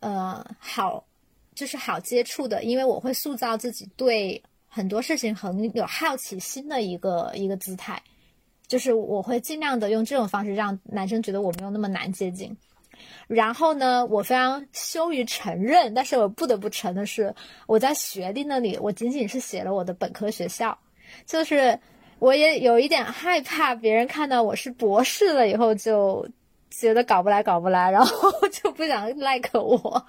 [0.00, 1.02] 呃，好，
[1.54, 8.02] 就是好接触的，因为我会塑造自己对很多事情很有好奇心的一个一个姿态，
[8.66, 12.54] 就是我会尽量的用这种方式让男生觉得我没有那么难接近。
[13.28, 17.34] 然后呢，我非常羞于承认，但是我不得不承的是，
[17.66, 20.78] 我在学历那里，我仅仅是写了我的本科学校，
[21.24, 21.80] 就是
[22.18, 26.28] 我也有一点害怕别人看到我是博士了以后就。
[26.70, 30.06] 觉得搞不来，搞不来，然后 就不想 like 我。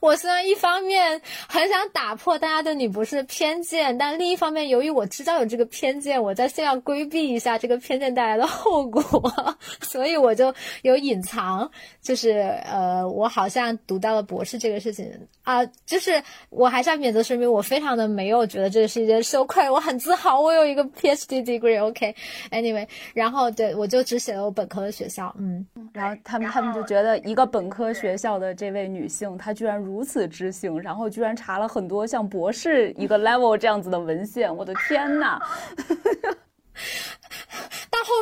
[0.00, 9.02] 我虽然一方面很想打破大家对女博士的偏见，但另一方面，由于我知道有这个偏见，我在先要规避一下这个偏见带来的后果，
[9.82, 11.68] 所以我就有隐藏，
[12.02, 12.30] 就是
[12.64, 15.10] 呃，我好像读到了博士这个事情
[15.42, 21.82] 啊，就是我还是要免责声明，我非常的没有觉得这是一件羞愧，我很自豪，我有一个 PhD degree。
[21.82, 25.45] OK，Anyway，然后对我就只写了我本科的学校，嗯。
[25.92, 35.38] 然后他们他们就觉得一个本科学校的这位女性，她居然如此知性，然后居然查了很多像博士一个 level 这样子的文献，我的天呐！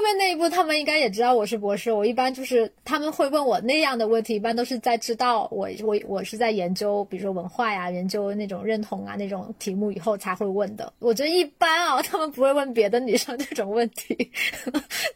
[0.04, 1.90] 到后面那一步，他们应该也知道我是博士。
[1.90, 10.92] 我一般就是他们会问我那样的问题，一般都是在知道我我我是在研究，比如说文化呀，研究那种认同啊那种题目以后才会问的。
[11.00, 14.30] 我觉得一般啊，他们不会问别的女生这种问题，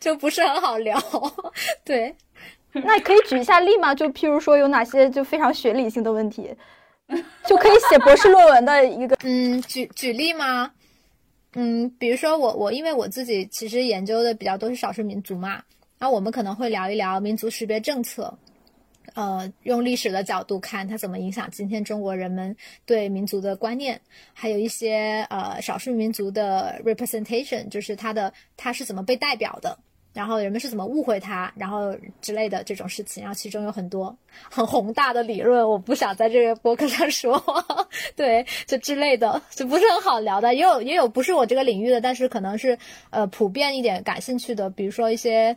[0.00, 0.98] 就不是很好聊。
[1.84, 2.14] 对，
[2.72, 3.94] 那可以举一下例吗？
[3.94, 6.48] 就譬如说有哪些就非常学理性的问题，
[7.44, 10.70] 就可以写博士论文的一个嗯，举举例吗？
[11.60, 15.60] 嗯，比如说我我因为我自己其实研究的比较多是少数民族嘛，
[15.98, 18.32] 那我们可能会聊一聊民族识别政策，
[19.14, 22.54] 呃，用历史的角度看它怎么影响今天中国人们
[22.86, 24.00] 对民族的观念，
[24.32, 29.76] 还有一些呃少数民族的 representation，就是它的它是怎么被代表的。
[30.18, 34.18] 然后人们是怎么误会他，然后之类的这种事情，然后其中有很多
[34.50, 37.40] 很宏大的理论，我不想在这个博客上说，
[38.16, 42.76] 对，就之类的，就不是很好聊的，也有也有不是我这个领域的，但是可能是
[43.10, 45.56] 呃普遍一点感兴趣的，比如说一些。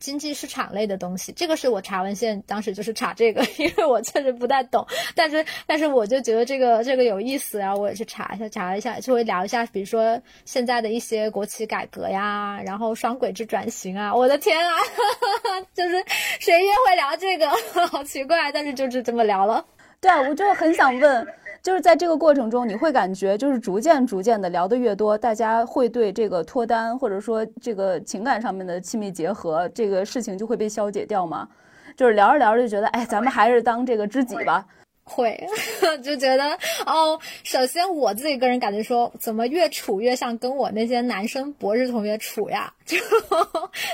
[0.00, 4.84] 经济市场类的东西，这个是我查文献，当时就是查这个， 因为我确实不太懂，
[5.14, 14.74] 但是但是我就觉得这个这个有意思，然后我也去查一下，查一下，就会聊一下，比如说现在的一些国企改革呀，然后双轨制转型啊，我的天啊，
[15.74, 16.02] 就是
[16.40, 17.50] 谁约会聊这个，
[17.88, 19.64] 好奇怪，但是就是这么聊了。
[20.00, 21.26] 对啊，我就很想问。
[21.62, 31.48] 就是在这个过程中，你会感觉就是逐渐逐渐的聊得越多，大家会对这个脱单或者说这个情感上面的亲密结合这个事情就会被消解掉吗？
[31.96, 34.64] 就是聊着聊着就觉得，哎，咱们还是当这个知己吧。
[35.02, 35.36] 会
[36.04, 36.44] 就觉得
[36.86, 42.72] 哦，首先我自己个人感觉说，怎么越处越像跟我那些男生博士同学处呀？
[42.86, 42.96] 就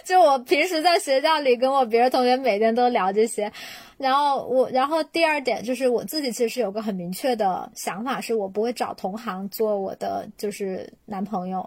[0.04, 3.50] 就我平时在学校里跟我别的同学每天都聊这些。
[3.98, 11.66] 然后我，然后第二点就是我自己其实有个很明确的想法，是我不会找同行做我的就是男朋友，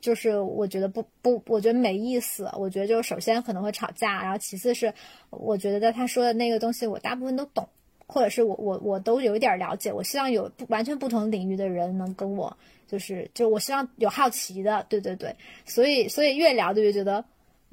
[0.00, 2.48] 就是我觉得不不，我觉得没意思。
[2.56, 4.94] 我觉得就首先可能会吵架，然后其次是
[5.30, 7.68] 我觉得他说的那个东西我大部分都懂，
[8.06, 9.92] 或者是我我我都有一点了解。
[9.92, 12.56] 我希望有不完全不同领域的人能跟我，
[12.86, 15.34] 就是就我希望有好奇的，对对对。
[15.66, 17.24] 所以所以越聊就越觉得。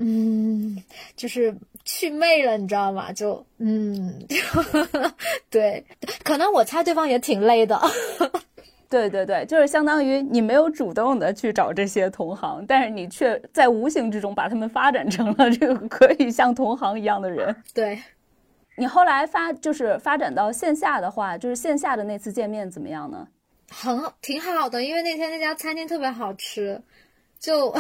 [0.04, 0.82] 嗯，
[1.16, 3.12] 就是去魅了，你知道吗？
[3.12, 4.13] 就嗯，
[5.50, 5.84] 对，
[6.24, 7.80] 可能我猜对方也挺累的。
[8.89, 17.56] 对对对，就是相当于你没有主动的去找这些同行，但是你却在无形之中把他们发展成了这个可以像同行一样的人。
[17.74, 18.02] 对，
[18.76, 23.26] 你后来发就是发展到线下的话，就是线下的那次见面怎么样呢？
[23.70, 26.82] 很好，挺好的，因为那天那家餐厅特别好吃。
[27.42, 27.74] 就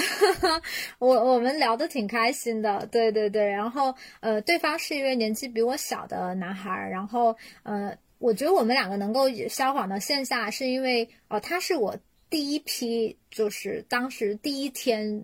[0.97, 11.95] 我我们聊得挺开心的，对对对，然后呃，对方是一位年纪比我小的男孩，然后呃，我觉得我们两个能够交往到线下，是因为哦，他是我
[12.27, 15.23] 第一批，就是当时第一天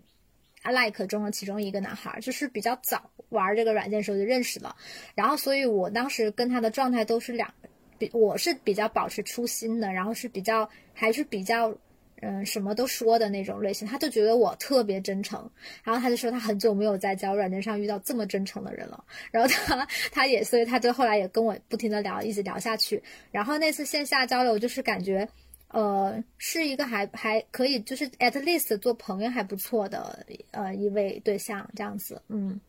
[0.62, 4.76] ，I like 中的其中一个男孩，就是比较早玩这个软件时候就认识了，
[5.16, 7.52] 然后所以我当时跟他的状态都是两，
[7.98, 11.76] 比我是比较保持初心的，然后是比较还是比较。
[12.22, 15.50] 嗯，什么都说的那种类型，他就觉得我特别真诚，
[15.84, 23.02] 然后他就说他很久没有在交友软件上遇到这么真诚的人了，然后他他也所以他就后来也跟我不停的聊，一直聊下去，
[23.32, 25.28] 然后那次线下交流就是感觉，
[25.70, 32.60] 呃，是一个还还可以就是 at least 做朋友还不错的呃一位对象这样子，嗯，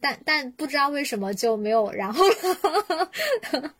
[0.00, 3.74] 但但不知道为什么就没有然后了。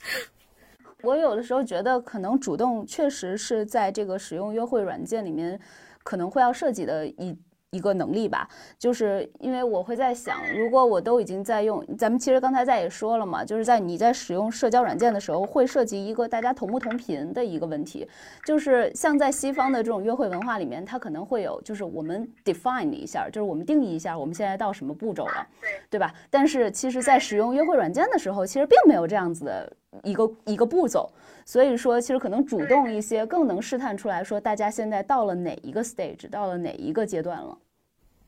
[1.02, 5.58] 我有的时候觉得，可能主动确实是在这个使用约会软件里面，
[6.02, 7.38] 可能会要涉及的一
[7.70, 18.08] 一个能力吧，就是因为我会在想，如果我都已经在用，咱们其实刚才在也说了嘛，就是在你在使用社交软件的时候，会涉及一个大家同不同频的一个问题，
[18.46, 25.46] 就是像在西方的这种约会文化里面，它可能会有，就是我们 define 一下，就是我们定义一下我们现在到什么步骤了，
[25.90, 26.14] 对对吧？
[26.30, 29.72] 但是其实，在使用约会软件的时候，其实并没有这样子的
[30.04, 31.10] 一个一个步骤，
[31.48, 37.56] 所以说，其实可能主动一些，更能试探出来说大家现在到了哪一个 stage，到了哪一个阶段了。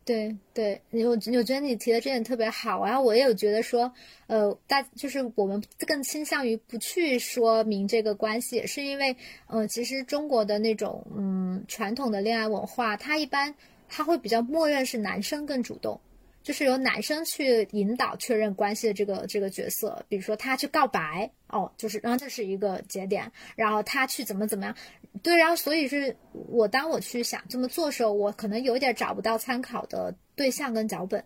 [0.07, 3.93] 对对，我我觉得你提的这点特别好，然后我也有觉得说，
[4.27, 9.15] 呃，大就是我们更倾向于不去说明这个关系，也是因为，
[9.49, 13.55] 呃，其实中国的那种嗯传统的恋爱文化，它一般
[13.87, 16.01] 它会比较默认是男生更主动。
[16.43, 24.75] 就是由男生去引导确认关系的这个这个角色，比如说他去告白哦，就是然后这是一个节点，然后他去怎么怎么样，
[25.23, 31.23] 对，然后所以是我当我去想这么做的时候，我可能有点找不到参考的对象跟脚本，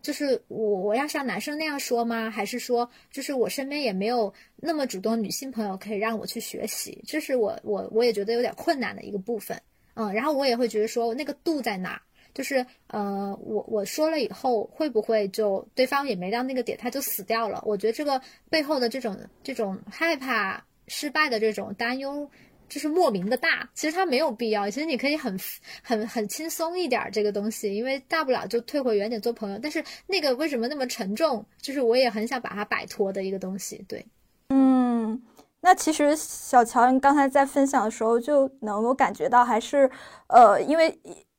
[0.00, 2.30] 就是我我要像男生那样说吗？
[2.30, 9.60] 还是说就是我身边也没有那么主动女性朋友可以让我去学习，这是我我我也觉得有点困难的一个部分，
[9.92, 12.00] 嗯，然后我也会觉得说那个度在哪？
[12.34, 17.62] 就是呃，我我说了以后，会不会就对方也没到那个点，他就死掉了？
[17.64, 18.20] 我觉得这个
[18.50, 22.28] 背后的这种这种害怕失败的这种担忧，
[22.68, 23.70] 就是莫名的大。
[23.72, 25.38] 其实他没有必要，其实你可以很
[25.80, 29.58] 很很轻松一点这个东西，因为大不了就退回原点做朋友。
[29.62, 31.46] 但是那个为什么那么沉重？
[31.62, 33.84] 就是我也很想把它摆脱的一个东西。
[33.86, 34.04] 对，
[34.48, 35.22] 嗯，
[35.60, 39.88] 那其实小乔你刚才在分享的时候就能够感觉到，还是
[40.26, 40.98] 呃，因为。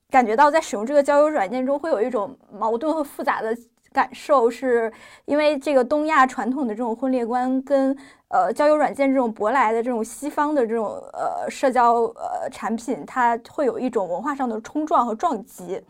[0.10, 3.58] 感觉到在使用这个交友软件中会有一种矛盾和复杂的
[3.92, 4.92] 感受，是
[5.26, 7.98] 因为这个东亚传统的这种婚恋观跟
[8.28, 15.82] 呃交友软件这种舶来的这种西方的这种呃社交呃产品，它会有一种文化上的冲撞和撞击，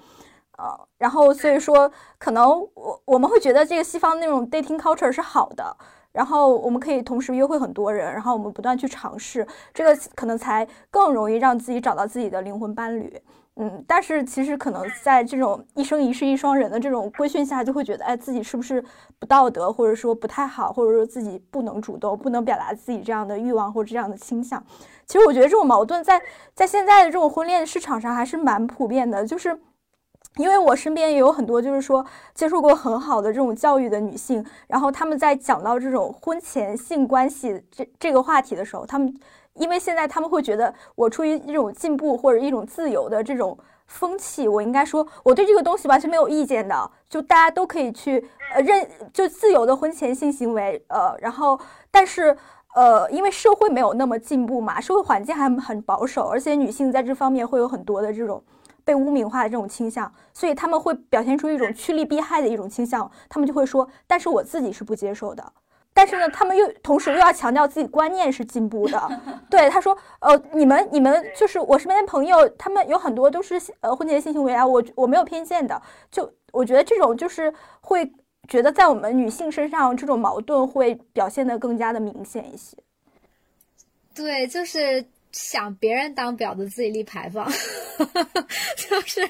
[0.58, 5.76] 呃，然后所以说可能我我们会觉得这个西方那种 dating culture 是好的，
[6.12, 13.20] 然后我们可以同时约会很多人，然后我们不断去尝试，这个可能才更容易让自己找到自己的灵魂伴侣。
[13.58, 18.84] 嗯，但是其实可能在这种一生一世一双人的这种规训下，就会觉得，哎，自己是不是
[19.18, 24.62] 不道德，或者说不太好，或者说自己不能主动，不能表达自己这样的欲望或者这样的倾向。
[25.06, 26.22] 其实我觉得这种矛盾在
[26.54, 29.58] 在现在的这种婚恋市场上还是蛮普遍的，就是
[30.36, 39.18] 因为我身边也有很多就是说接受过很好的这种教育的女性，然后他们在讲到这种婚前性关系这这个话题的时候，他们。
[39.56, 52.36] 因为现在他们会觉得，我出于一种进步或者一种自由的这种风气，我应该说我对这个东西完全没有意见的，就大家都可以去呃认就自由的婚前性行为，呃，然后但是
[52.76, 58.44] 呃，因为社会没有那么进步嘛，社会环境还很保守，而且女性在这方面会有很多的这种
[58.84, 65.54] 被污名化的这种倾向，所以他们会表现出一种趋利避害的一种倾向，他们就会说，但是我自己是不接受的。
[65.96, 69.22] 但是呢，他们又同时又要强调自己观念是进步的。
[69.50, 75.82] 对，他说，呃，你们你们就是我身边的朋友，他们有很多都是呃婚前性行为啊，我我没有偏见的。
[76.12, 78.12] 就我觉得这种就是会
[78.50, 82.78] 觉得在我们女性身上这种矛盾会表现的更加的明显一些。
[84.14, 85.04] 对，就是。
[85.38, 87.46] 想别人当婊子，自己立牌坊，
[88.78, 89.22] 就是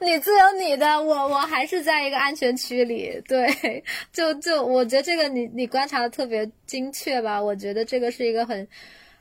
[0.00, 3.20] 你自有你的，我我还是在一个安全区里。
[3.26, 7.42] 对，就就我觉得这个你你观察的特别精确吧？
[7.42, 8.66] 我觉得这个是一个很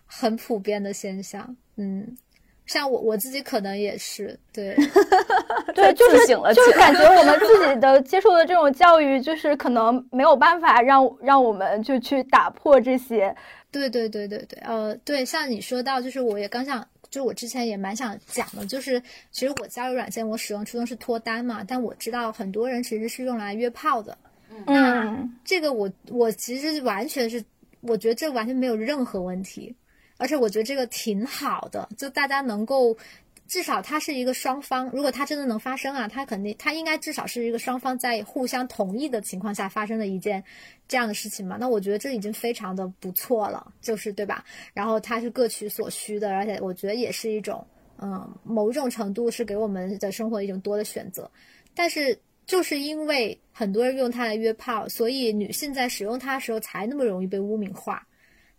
[0.06, 1.56] 很普遍的现象。
[1.76, 2.16] 嗯，
[2.66, 4.76] 像我我自己可能也是，对
[5.76, 13.36] 对， 就是就感觉我们自己的接受的这种教育，就是可能没有办法让让我们就去打破这些。
[13.72, 19.00] 对对对对对，呃，对，像你说到，就是我也刚想，就我之前也蛮想讲的，就是
[19.30, 24.18] 其实我交友软件我使用初衷是脱单嘛，但我知道很多人其实是用来约炮的，
[24.66, 27.46] 嗯，这个我我其实完全是，
[27.82, 29.76] 我觉得这完全没有任何问题，
[30.18, 32.98] 而且我觉得这个挺好的，就大家能够。
[33.48, 40.44] 至少它是一个双方，如果它真的能发生啊，它肯定它应该至少是一个双方在互相同意的情况下发生的一件
[40.88, 41.58] 这样的事情嘛。
[41.60, 44.44] 那我觉得这已经非常的不错了，就是对吧？
[44.74, 47.66] 然后它是各取所需的，而且我觉得也是一种，
[48.02, 51.30] 嗯，某种程度是给我们的生活一种多的选择。
[51.76, 58.08] 但是就是因为很多人用它来约炮，所以女性在使用它的时候才那么容易被污名化。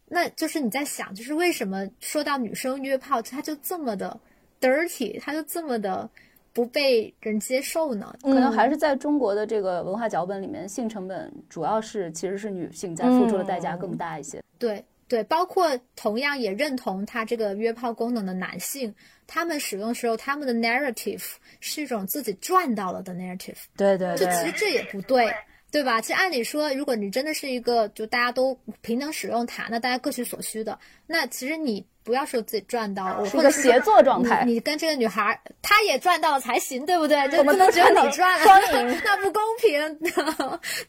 [0.07, 4.21] 那就是你在想，就是为什么说到女生约炮，它就这么的。
[4.65, 6.09] dirty，他就这么的
[6.53, 8.15] 不被人接受呢？
[8.23, 14.43] 可能还是在中国的这个文化脚本里面，性成本主要是其实是女性在付出的代价更大一些。
[14.59, 18.93] 对对，包括同样也认同它这个约炮功能的男性，
[19.27, 21.25] 他们使用时候，他们的 narrative
[21.61, 23.59] 是一种自己赚到了的 narrative。
[23.77, 25.31] 对对对，其实这也不对，
[25.71, 26.01] 对吧？
[26.01, 31.87] 其实按理说，如果你真的是一个就大家都平等使用它，那大家各取所需的，那其实你。
[32.05, 34.45] 不要说自己赚到，我是个协作状态。
[34.47, 37.27] 你跟这个女孩，她也赚到了才行，对不对？
[37.31, 38.45] 就不能只有你赚了，
[39.03, 39.99] 那不公平。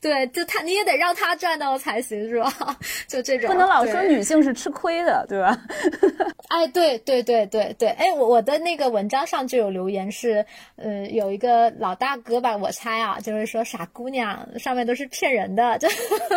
[0.02, 2.78] 对，就她，你也得让她赚到才行，是吧？
[3.08, 5.58] 就这种，不能老说女性是吃亏的，对吧？
[6.52, 10.46] 哎，对对对对对，哎，我我的那个文章上就有留言是，
[10.76, 15.88] 呃，有一个老大哥吧，我猜啊，就是说傻姑娘上面都是骗人的，就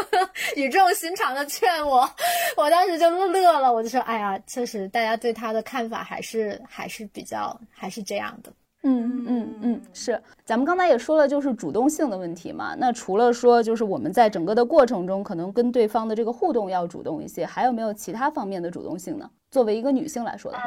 [0.55, 2.09] 语重心长的劝我，
[2.57, 8.53] 我当时就乐了，我就说，哎呀，确实大家对他的看法还是还是比较还是这样的，
[8.83, 10.21] 嗯嗯嗯，是。
[10.45, 12.75] 咱们刚才也说了，就是主动性的问题嘛。
[12.79, 19.31] 那除了说，就是我们在整个的过程中，可能跟对方的这个互动要主动一些，还有没有其他方面的主动性呢？
[19.51, 20.64] 作为一个女性来说的话，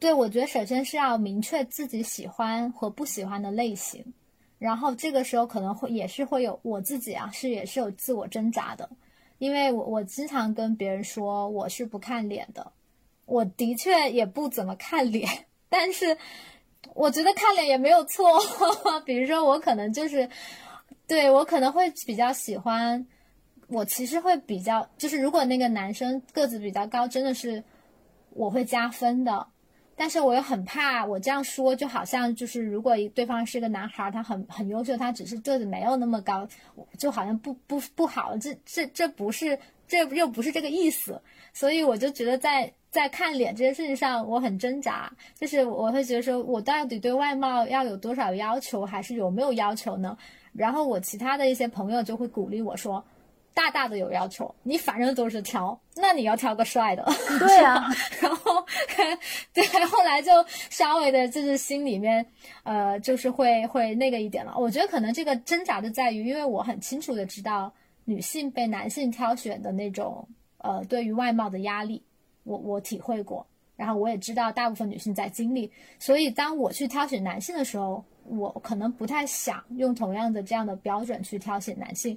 [0.00, 4.04] 对，我觉得首先是要明确自己喜欢和不喜欢的类型，
[4.58, 8.88] 然后这个时候可能会也是会有我自己啊，是也是有自我挣扎的，
[9.38, 12.72] 因为我我经常跟别人说我是不看脸的。
[13.24, 15.28] 我的确也不怎么看脸，
[15.68, 16.16] 但是
[16.94, 18.40] 我觉得看脸也没有错。
[19.04, 20.28] 比如说，我可能就是，
[21.06, 23.06] 对我可能会比较喜欢，
[23.68, 27.62] 我其实会比较，就是如果那个男生个子比较高，真的是
[28.30, 29.46] 我会加分的。
[29.98, 36.48] 但是我又很怕，我这样说就好像就是，如果对方是个男孩，他很很优秀，他只是个子没有那么高，
[36.96, 38.34] 就好像不不不好。
[38.38, 41.20] 这这这不是，这又不是这个意思。
[41.52, 42.72] 所以我就觉得在。
[42.90, 50.16] 在看脸这件事情上，我很挣扎，就是我会觉得说，我到底对外貌要有多少要求，还是有没有要求呢？
[50.54, 53.04] 然后我其他的一些朋友就会鼓励我说，
[53.58, 57.04] 大大的有要求，你反正都是挑，那你要挑个帅的。
[57.40, 57.88] 对啊，
[58.22, 58.64] 然后
[59.52, 60.30] 对，后来就
[60.70, 62.24] 稍微的就是心里面，
[62.62, 64.54] 呃，就是会会那个一点了。
[64.56, 67.72] 我觉得可能这个挣扎就在于，因为我很清楚的知道
[68.04, 70.28] 女性被男性挑选的那种，
[70.58, 72.00] 呃，对于外貌的压力。
[72.44, 73.44] 我我体会过，
[73.74, 82.16] 然后我也知道大部分女性在经历，所以当我去挑选男性的时候，我可能不太想用同样的这样的标准去挑选男性。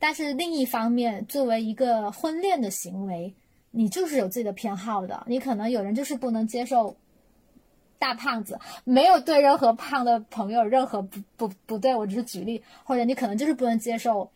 [0.00, 3.32] 但是另一方面，作为一个婚恋的行为，
[3.70, 5.22] 你就是有自己的偏好的。
[5.28, 6.96] 你可能有人就是不能接受
[8.00, 14.28] 大胖子，没有对任何胖的朋友任何不不不对，我只是举例，或者你可能就是不能接受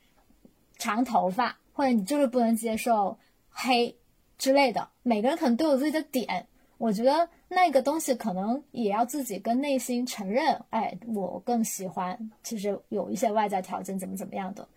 [0.79, 3.19] 长头发，或者你就是不能接受
[3.51, 3.97] 黑。
[4.37, 14.69] 之类的，每个人可能都有自己的点，我觉得那个东西可能也要自己跟内心承认，哎，我更喜欢，其实有一些外在条件怎么怎么样的，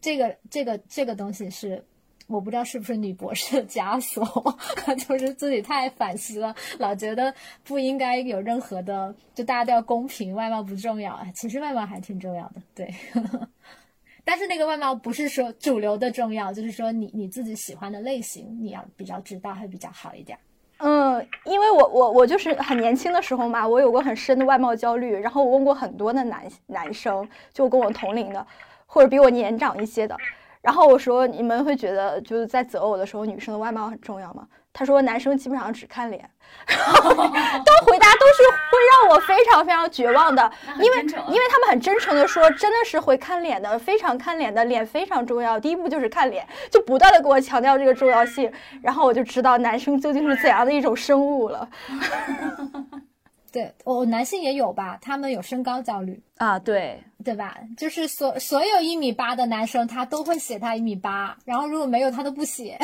[0.00, 1.84] 这个这个这个东西是，
[2.26, 4.24] 我不知道是不是女博士的枷锁，
[4.96, 7.34] 就是自己太反思了，老觉得
[7.64, 12.94] 不应该有任何的，就大家都要公平，外貌不重要，其实外貌还挺重要的，对。
[14.22, 20.38] 但是那个外貌不是说主流的重要，就是说你你自己喜欢的类型，你要比较知道会比较好一点。
[20.76, 28.46] 嗯，因为我我我就是很年轻的时候嘛，我有过很深的外貌焦虑，然后我问过很多的男男生，就跟我同龄的，
[28.92, 30.16] 或者比我年长一些的，
[30.60, 34.44] 然后我说你们会觉得就是在择偶的时候，女生的外貌很重要吗？
[34.72, 36.28] 他说男生基本上只看脸，
[36.66, 36.74] 都
[37.86, 48.50] 回答都是会让我非常非常绝望的，因为因为他们很真诚的说，真的是会看脸的，非常看脸的，脸非常重要，第一步就是看脸，就不断的给我强调这个重要性，
[48.82, 51.68] 然后我就知道男生究竟是怎样的一种生物了。
[53.52, 57.58] 对，我男性也有吧，他们有身高焦虑啊，对对吧？
[57.76, 62.78] 就是所所有一米八的男生，他都会写他一米八，然后如果没有他都不写。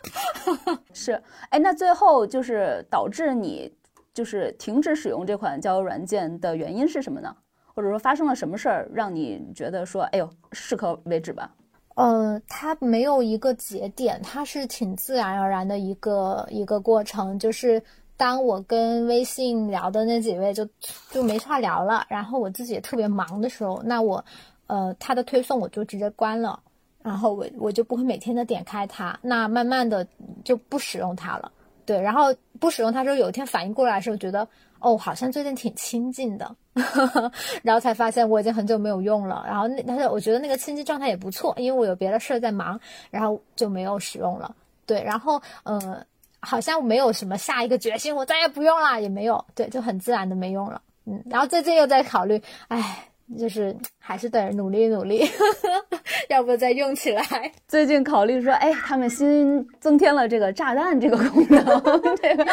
[0.92, 3.72] 是，哎，那最后就是导致你
[4.12, 7.34] 就是停止使用这款交友软件的原因是什么呢？
[7.72, 11.50] 或者说发生了什么事儿让你觉得说，哎呦，适可为止吧？
[11.94, 17.38] 呃，它没有一个节点，它是挺自然而然的一个一个过程。
[17.38, 17.82] 就是
[18.20, 20.68] 当我跟微信聊的那几位就
[21.10, 24.22] 就没话聊了，然后我自己也特别忙的时候，那我
[24.66, 26.60] 呃，他的推送我就直接关了。
[27.02, 30.06] 然后我我就不会每天的点开它，那慢慢的
[30.44, 31.50] 就不使用它了。
[31.86, 32.24] 对，然后
[32.60, 34.46] 不使用它之后，有一天反应过来的时候，觉得
[34.80, 36.54] 哦，好像最近挺亲近的，
[37.64, 39.42] 然后才发现我已经很久没有用了。
[39.46, 42.78] 然后那但是我觉得那个亲近状态也不错，因为我有别的事儿在忙，
[43.10, 44.54] 然后就没有使用了。
[44.84, 46.04] 对，然后呃，
[46.40, 50.80] 好像没有什么下一个决心，我再也不用了，也没有，对，就很自然的没用了。
[51.06, 53.09] 嗯，然后最近又在考虑，唉。
[53.38, 55.28] 就是还是得努力努力，
[56.28, 57.22] 要不再用起来。
[57.68, 61.64] 最近考虑说，哎，他们新增添了这个炸弹这个功能，
[62.20, 62.44] 这个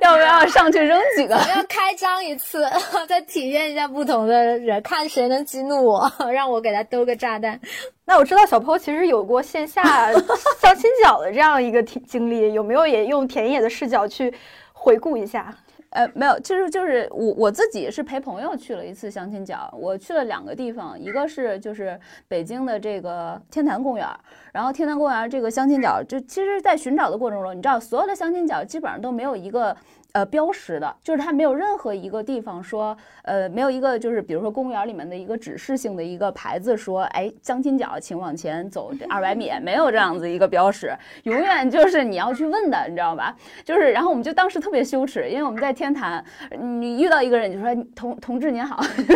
[0.00, 1.34] 要不要上去扔几个？
[1.34, 2.66] 要开张一次，
[3.08, 7.58] 再体验一下不同的人，看谁能激怒我，让我给他丢个炸弹。
[8.04, 10.12] 那我知道小坡其实有过线下
[10.60, 14.32] 相亲角的这样一个经历，有没有也用田野的视角去
[14.72, 15.56] 回顾一下？
[15.96, 24.06] 呃，没有，其实就是我我自己是陪朋友去了一次相亲角，我去了两个地方，一个是就是北京的这个天坛公园，
[24.52, 29.74] 然后天坛公园这个相亲角，就其实，在寻找的过程中，你知道所有的相亲角基本上都没有一个。
[30.16, 40.90] 呃，标识的，就是它没有任何一个地方说，呃，没有一个就是，比如说公园里面的一个指示性的一个牌子说，哎，相亲角，请往前走这二百米，没有这样子一个标识，
[41.24, 43.36] 永远就是你要去问的，你知道吧？
[43.62, 46.24] 就是，然后我们就当时特别羞耻，因为我们在天坛，
[46.58, 49.10] 你遇到一个人就说同同志您好， 就是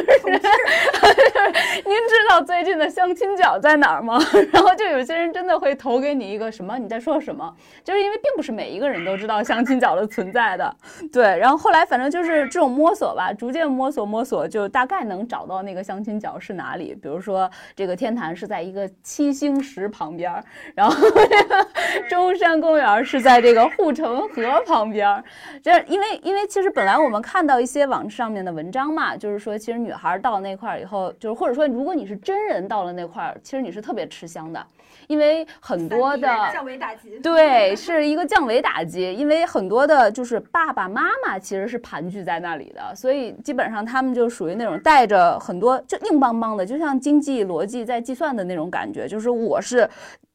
[1.86, 4.18] 您知道最近的相亲角在哪儿吗？
[4.52, 6.78] 然后就有些人真的会投给你一个什么？
[6.78, 7.56] 你在说什么？
[7.82, 10.76] 就是因为并不是每一个人都知道相亲角的存在的。
[11.12, 16.94] 对，然后后来反正就是这种摸索吧，逐渐摸索摸索，就大概能找到那个相亲角是哪里。
[16.94, 20.42] 比如说这个天坛是在一个七星石旁边，
[20.74, 21.66] 然后这个
[22.08, 25.22] 中山公园是在这个护城河旁边。
[25.62, 34.64] 这因为因为其实本来我们看到一些网上面的文章嘛，就是说其实女孩到那块儿以后，就是或者说如果你是真人到了那块儿，其实你是特别吃香的。
[35.10, 39.12] 因为很多的降维打击，对，是一个降维打击。
[39.18, 49.08] 因为很多的，就是爸爸妈妈其实是盘踞在那里的，所以基本上他们就属于那种带着很多就硬邦邦的，就像经济逻辑在计算的那种感觉。
[49.08, 49.78] 就是我是，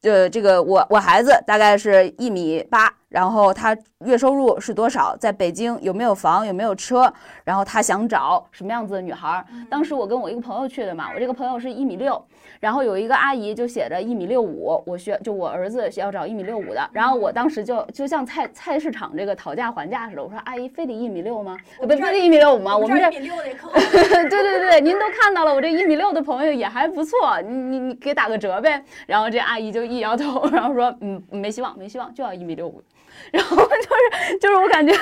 [0.02, 2.92] 呃，这个我我孩子大概是一米八。
[3.08, 3.74] 然后他
[4.04, 5.16] 月收入是多少？
[5.16, 6.46] 在北京有没有房？
[6.46, 7.10] 有没有车？
[7.44, 9.42] 然后他想找什么样子的女孩？
[9.70, 12.22] 当时我跟我一个朋友去的嘛，我这个朋友是一米六，
[12.60, 16.88] 然后有一个阿姨就写着一米六五，我需要就我儿子要找一米六五的。
[16.92, 21.56] 然后我当时就就像菜菜市场这个讨价还价似的，我说阿姨非得一米六吗？
[21.78, 22.76] 不非得一米六五吗？
[22.78, 28.82] 我们这一米六的客户，对对对，您都看到了，我这一米六的朋友也还不错，你你你给打个折呗。
[29.06, 32.82] 然后这阿姨就一摇头，然后说嗯没希望没希望，就要一米六五。
[33.32, 34.94] 然后就是就是我感觉，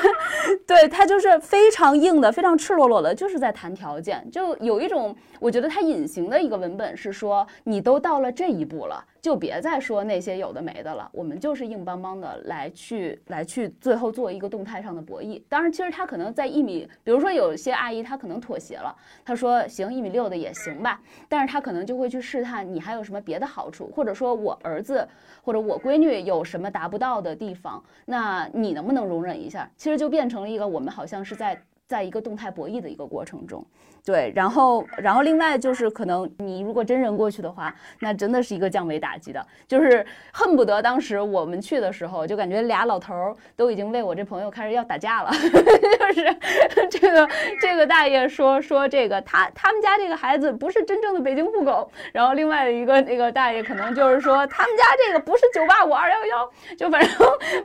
[0.67, 5.15] 对他就是非常硬的，非常赤裸裸的，就是在谈条件，就有一种
[5.45, 9.05] 我觉得他隐形的一个文本是说，你都到了这一步了。
[9.21, 15.43] 就别再说那些有的没的了，我们就是硬邦邦的来去来去，最后做一个动态上的博弈。
[15.47, 25.07] 当然，其实他可能在一米，比如说有些阿姨她可能妥协了，她说行一米六的也行吧，但是她可能就会去试探你还有什么别的好处，或者说我儿子
[25.43, 29.71] 或者我闺女有什么达不到的地方，那你能不能容忍一下？
[29.77, 33.63] 其实就变成了一个我们好像是在在一个动态博弈的一个过程中。
[34.05, 46.37] 对，然后，然后另外就是可能你如果真人过去的话，那真的是一个降维打击的，就是恨不得当时我们去的时候，就感觉俩老头儿都已经为我这朋友开始要打架了， 就是
[46.91, 47.29] 这个
[47.63, 57.11] 这个大爷说说这个他他们家这个孩子不是真正的北京户口，然后另外一个那个大爷可能就是说他们家这个不是九八五二幺幺，就反正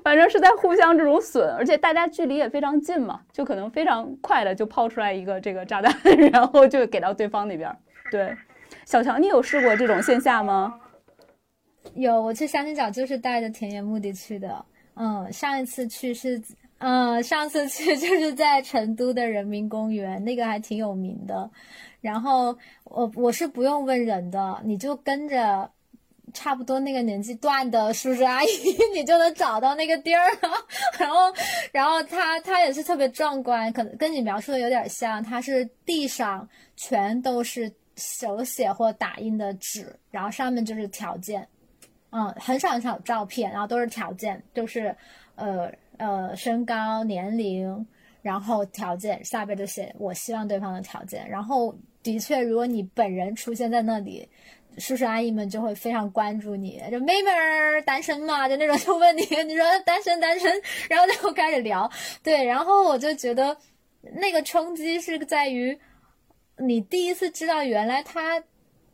[0.02, 5.94] 反正是在互相这种损，而且大家距离也非常近嘛，就可能非常快的就抛出来一个这个炸弹。
[6.32, 7.74] 然后就给到对方那边。
[8.12, 8.36] 对，
[8.86, 10.80] 小强，你有试过这种线下吗？
[11.94, 14.66] 有，我去相亲角就是带着田园目的去的。
[14.96, 16.42] 嗯，上一次去是，
[16.80, 21.50] 嗯，上次去就是 在成都的人民公园，那个还挺有名的。
[22.02, 25.70] 然后我我是不用问人的，你就跟着。
[26.34, 28.48] 差不多那个年纪段的叔叔阿姨，
[28.94, 30.50] 你就能找到那个地儿了。
[31.00, 31.34] 然后，
[31.72, 35.24] 然后他他也是特别壮观，可能跟你描述的有点像。
[35.24, 41.48] 他是地上全都是手写或打印的纸，然后上面就是条件，
[42.12, 44.96] 嗯，很少很少照片，然后都是条件，就是
[45.36, 47.86] 呃呃身高、年龄，
[48.22, 51.28] 然后条件下边就写我希望对方的条件。
[51.30, 54.28] 然后的确，如果你本人出现在那里。
[54.80, 61.90] 叔叔阿姨们就会非常关注你，就妹妹儿单身嘛，就那种就问你， 你说单身单身，然后就开始聊，
[62.24, 63.56] 对，然后我就觉得
[64.14, 65.78] 那个冲击是在于
[66.58, 68.42] 你第一次知道原来他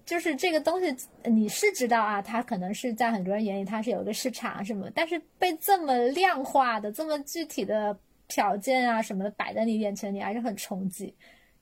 [0.05, 11.13] 就是这个东西，你是知道啊，他可能是在很多人眼里他是有一个市场什么，但是被这么量化的、这么具体的条件啊什么的摆在你眼前，你还是很冲击。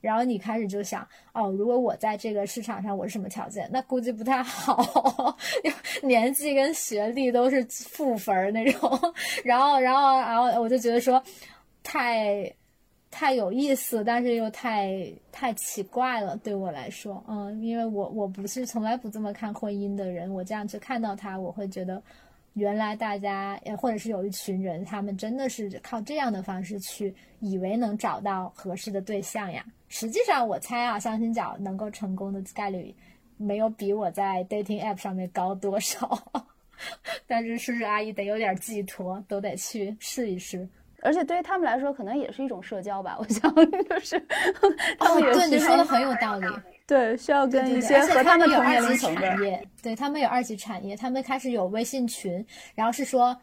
[0.04, 3.66] 然后你开始就想，哦，如果我在这个市场上，我是什么条件？
[3.72, 5.34] 那估计不太好，
[6.02, 9.00] 年纪跟学历都是负分那种。
[9.42, 11.22] 然后，然后，然后我就觉得说，
[11.82, 12.54] 太，
[13.10, 22.02] 太有意思，但是又太太奇怪了，对我来说，嗯，因为我我不是从来不这么看婚姻的人，我这样去看到他，我会觉得
[22.54, 29.64] 原来大家或者是有一群人，他们真的是靠这样的方式去以为能找到合适的对象呀。
[29.88, 32.94] 实际上，我猜啊，相亲角能够成功的概率
[33.36, 36.18] 没有比我在 dating app 上面高多少。
[37.26, 40.68] 但是叔叔阿姨得有点寄托，都得去试一试。
[41.02, 43.16] 而且对于他们来说，可能也是一种社交吧。
[43.18, 44.18] 我想 就是
[44.98, 46.46] 他们对你说的很有道理。
[46.86, 49.36] 对，需要跟一些和他们同年龄层的。
[49.82, 53.36] 对他们有二级产业，他们开始有微信群，然后是说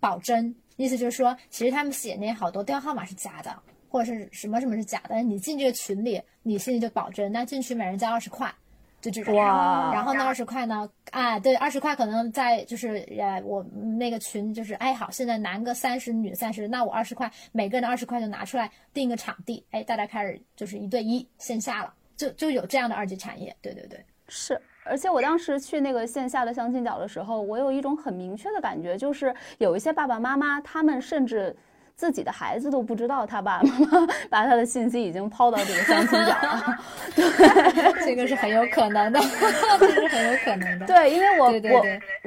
[0.00, 3.54] 保真，意思就是说，其实他们写那好多电话号码是假的，
[3.88, 5.22] 或者是什么什么是假的。
[5.22, 8.52] 你进这个群里，你心里就保真，那进去每人交二十块。
[9.00, 13.62] 就这种，然后那，二十块呢，啊，对，二十块可能在就是呃，我
[13.96, 31.56] 那个群就是，哎，好，现在男个三十，女三十，那我二十块，每个人的二十块就拿出来定个场地，哎，大家开始就是一对一线下了，就就有这样的二级产业，对对对，是，而且我当时去那个线下的相亲角的时候，我有一种很明确的感觉，就是有一些爸爸妈妈，他们甚至。
[31.98, 36.78] 自己的孩子都不知道他爸爸妈 妈把他的信息已经抛到这个相亲角了，
[37.16, 39.18] 对，这个是很有可能的，
[39.80, 40.86] 这是很有可能的。
[40.86, 41.46] 对，因为我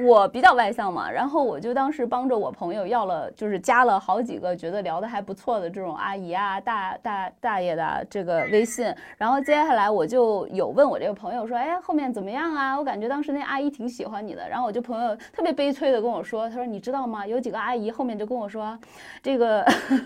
[0.04, 12.78] 我我比较外向嘛，然后我就当时帮着我朋友要了，就是加了好几个觉得聊得还不错的这种阿姨啊、大大大爷的这个微信，然后接下来我就有问我这个朋友说，哎，后面怎么样啊？
[12.78, 17.26] 我感觉当时那阿姨挺喜欢你的，然后我就朋友特别悲催的跟我说，他说你知道吗？
[17.26, 18.78] 有几个阿姨后面就跟我说，
[19.24, 19.61] 这个。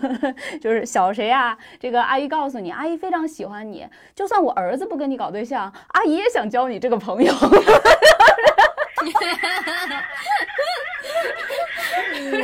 [0.60, 1.56] 就是小谁啊？
[1.78, 3.86] 这个阿姨告诉你，阿姨非常喜欢你。
[4.14, 7.32] 就算我儿子不跟你搞对象，阿姨也想交你这个朋友。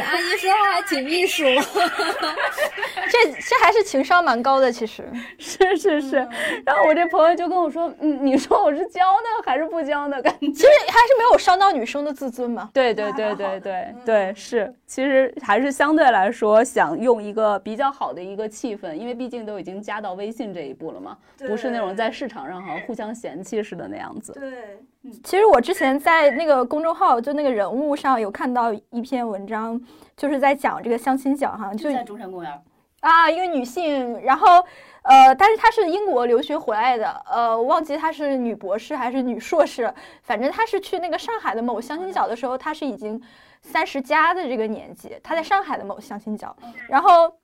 [0.00, 1.44] 阿姨说话还挺艺术，
[3.10, 5.04] 这这还是情商蛮高的，其实
[5.38, 6.16] 是是是。
[6.64, 10.20] 然后我这朋友就跟我说，嗯，你说我是教呢还是不教呢？
[10.22, 12.70] 感觉其实还是没有伤到女生的自尊嘛。
[12.72, 24.32] 对对对对对对，是，其实还是相对来说想用一个比较好的一个气氛，因为毕竟都已经加到微信这一步了嘛，不是那种在市场上好像互相嫌弃似的那样子。
[24.32, 24.78] 对。
[25.24, 29.80] 其实我之前在那个公众号，就那个人物上有看到一篇文章，
[30.16, 32.62] 就是在讲这个相亲角哈，就在中山公园
[33.00, 34.64] 啊，一个女性，然后
[35.02, 39.92] 呃，但是她是英国留学回来的，呃，我忘记她是女博士还是女硕士，
[40.22, 43.20] 反正她是去那个上海的某相亲角的时候，她是已经
[43.60, 46.56] 三十加的这个年纪，她在上海的某相亲角，
[46.88, 47.34] 然后。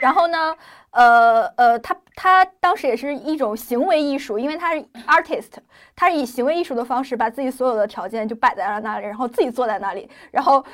[0.00, 0.56] 然后呢，
[0.90, 5.50] 呃呃，他他当时也是一种行为艺术，因为他是 artist，
[5.94, 10.64] 他是以行为艺术的方式把自己所有的条件就摆在了那里，然后自己坐在那里，然后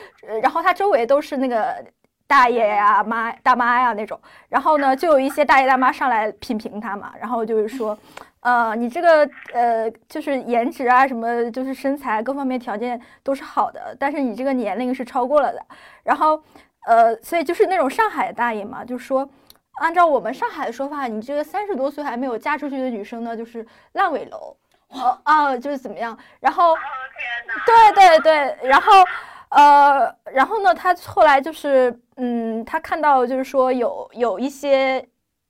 [0.43, 1.85] 然后他周围都是那个
[2.27, 4.19] 大爷呀、妈大妈呀那种，
[4.49, 7.99] 然后呢，就有一些大爷大妈上来品评他嘛，然后就是说，
[8.41, 15.61] 呃，你这个呃就是颜值啊什么，就是身材各方面条件都是好的，但是你这个年龄是超过了的，
[16.05, 16.41] 然后。
[16.87, 19.29] 呃，所以就是那种上海大爷嘛，就说，
[19.81, 24.57] 按照我们上海的说法，你这个三十多岁还没有嫁出去的女生呢，就是烂尾楼，
[25.25, 26.17] 啊，就是怎么样？
[26.39, 26.77] 然后，
[27.67, 28.93] 对对对，然后，
[29.49, 35.05] 呃，然后呢，他后来就是，嗯，他看到就是说有有一些，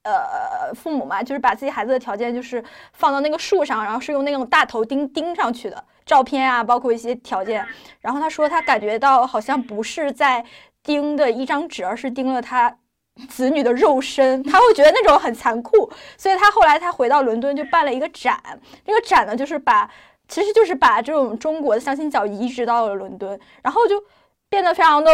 [0.05, 2.65] 呃，父母嘛，就是把自己孩子的条件就是
[2.95, 7.63] 放到那个树上，然后是用那种大头钉钉上去的照片啊，包括一些条件，
[8.01, 10.43] 然后他说他感觉到好像不是在。
[10.87, 12.75] 钉的一张纸，而是钉了他
[13.29, 18.41] 子女的肉身， 他会觉得那种很残酷，所以他后来他回到伦敦就办了一个展，
[18.85, 19.91] 那个展呢就是把，
[20.29, 24.01] 其实就是把这种中国的相亲角移植到了伦敦，然后就
[24.49, 25.11] 变得非常的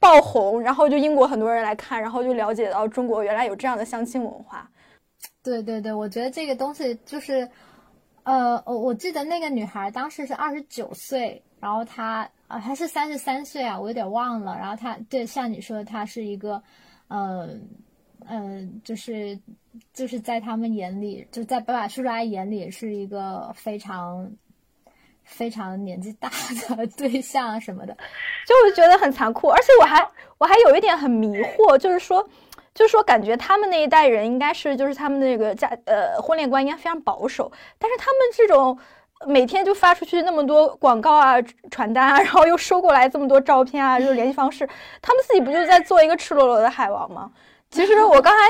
[0.00, 4.66] 爆红，然后就英国很多人来看，然后就了解到中国原来有这样的相亲文化。
[5.42, 7.48] 对对对，我觉得这个东西就是，
[8.22, 12.28] 呃，我我记得那个女孩当时是二十九岁，然后她。
[12.52, 14.54] 啊，他是三十三岁啊，我有点忘了。
[14.58, 16.62] 然后他对像你说，他是一个，
[17.08, 17.66] 嗯
[18.28, 19.38] 嗯，就是
[19.94, 24.30] 就是在他们眼里，就在爸爸叔叔阿姨眼里，是一个非常
[25.24, 26.30] 非常年纪大
[26.76, 27.96] 的对象什么的，
[28.46, 29.48] 就觉得很残酷。
[29.48, 32.22] 而且我还我还有一点很迷惑，就是说
[32.74, 38.78] 就是说，感觉他们那一代人应该是就是他们那个家呃婚恋观应该非常保守，但是他们这种。
[39.26, 41.36] 每天就发出去那么多广告啊、
[41.70, 44.68] 传单啊，然后又收过来这么多照片啊， 就是联系方式，
[45.00, 47.30] 他们自己不就在做一个赤裸裸的海王吗？
[47.70, 48.44] 其实我刚才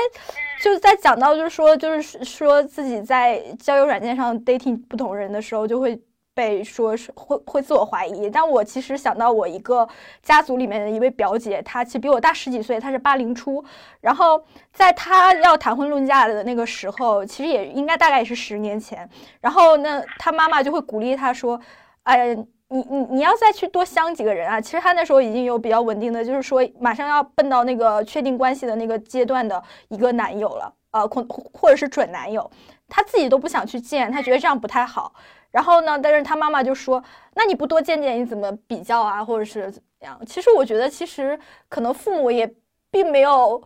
[0.61, 5.97] 就在讲到，就是说，就是说自己在交友软件上 dating 不同人的时候，就会
[6.33, 8.29] 被说是会会自我怀疑。
[8.29, 9.87] 但我其实想到我一个
[10.21, 13.63] 家族里面的一位表姐，她其实比我大十几岁，她是八零初，
[14.01, 19.09] 然后在她要谈婚论嫁的那个时候，其实也应该大概也是十年前。
[19.41, 21.59] 然后呢，她妈妈就会鼓励她说
[22.03, 22.37] ：“哎。”
[22.69, 24.59] 你你你要再去多相几个人啊！
[24.59, 31.23] 其实她那时候已经有比较稳定的，就是说马上要奔到那个确定关系的那个阶段的一个男友了，呃，或
[31.53, 32.49] 或者是准男友，
[32.89, 35.13] 他自己都不想去见，他觉得这样不太好。
[35.53, 37.01] 然后呢，但是他妈妈就说
[37.35, 39.23] ：“那你不多见见，你怎么比较啊？
[39.23, 41.39] 或者是怎么样？”其实我觉得，其实
[41.69, 42.51] 可能父母也
[42.89, 43.61] 并没有，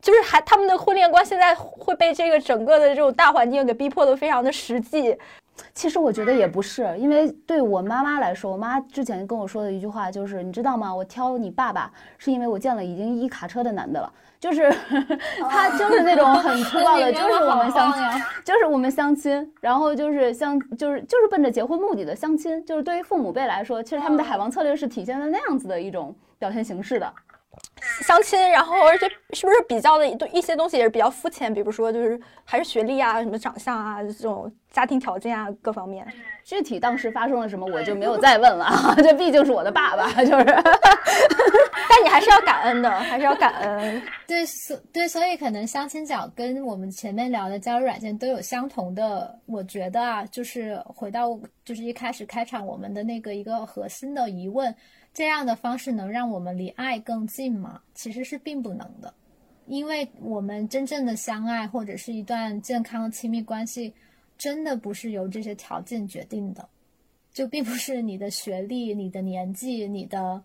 [0.00, 5.14] 就是还他们的婚恋观现在会被这个整个的这种大环境给逼迫的非常的实际。
[5.74, 10.94] 其实我觉得也不是，因为对我妈妈来说，我妈之前跟我说的一句话就是，你知道吗？
[10.94, 14.70] 我挑你爸爸是因为我见了已经一卡车的男的了，就是
[15.48, 18.02] 他就是那种很粗暴的， 就是我们相亲，
[18.44, 27.12] 就是我们相亲，然后就是相，就是就是奔着结婚目的的相亲，就是对于父母辈来说，其实他们的海王策略是体现在那样子的一种表现形式的。
[28.02, 36.06] 相亲，然后而且是不是比较的一些东西也是比较肤浅，比如说就是还是学历啊、什么长相啊、这种家庭条件啊各方面。
[36.44, 38.94] 具体当时发生了什么，我就没有再问了。
[38.98, 40.44] 这毕竟是我的爸爸，就是。
[41.88, 44.02] 但你还是要感恩的，还是要感恩。
[44.26, 54.74] 对，所对，所以可能相亲角跟我们前面聊的交友软件都有相同的，我觉得啊，就是回到就是一开始开场我们的那个一个核心的疑问。
[55.16, 57.80] 这样的方式能让我们离爱更近吗？
[57.94, 59.14] 其实是并不能的，
[59.64, 63.94] 因为我们真正的相爱或者是一段健康的亲密关系，
[64.36, 66.68] 真的不是由这些条件决定的，
[67.32, 70.42] 就并不是你的学历、你的年纪、你的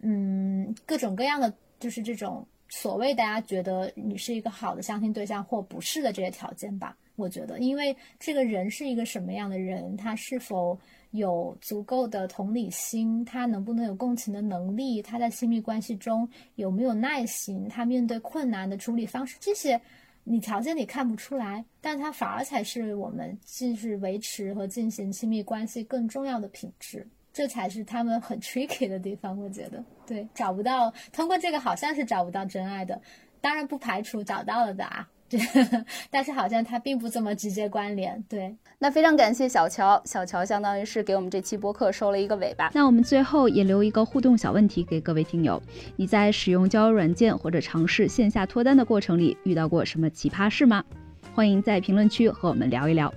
[0.00, 6.96] 嗯各种各样的，就是这种所谓大家觉得你是一个好的相亲对象或不是的这些条件吧。
[7.14, 10.76] 我觉得，因为这个人是一个什么样的人，他是否。
[11.10, 15.00] 有足够的同理心，他能不能有共情的能力？
[15.00, 17.68] 他在亲密关系中有没有耐心？
[17.68, 19.80] 他面对困难的处理方式，这些
[20.24, 27.06] 你条件里看不出来，但他反而才是我们继续维持和进行亲密关系更重要的品质。
[27.32, 29.38] 这才是他们很 tricky 的地方。
[29.38, 33.00] 我觉得，对，找不到通过这个好像是找不到真爱的，
[33.40, 35.08] 当然不排除找到了的啊。
[36.10, 38.54] 但是好像它并不这么直接关联，对。
[38.78, 42.70] 那非常感谢小乔，小乔相当于是给我们这期播客收了一个尾巴。
[42.72, 45.60] 那我们最后也留一个互动小问题给各位听友：
[45.96, 50.84] 你在使用交友软件或者尝试线下脱单的过程里，遇到过什么奇葩事吗？
[51.34, 53.12] 欢迎在评论区和我们聊一聊。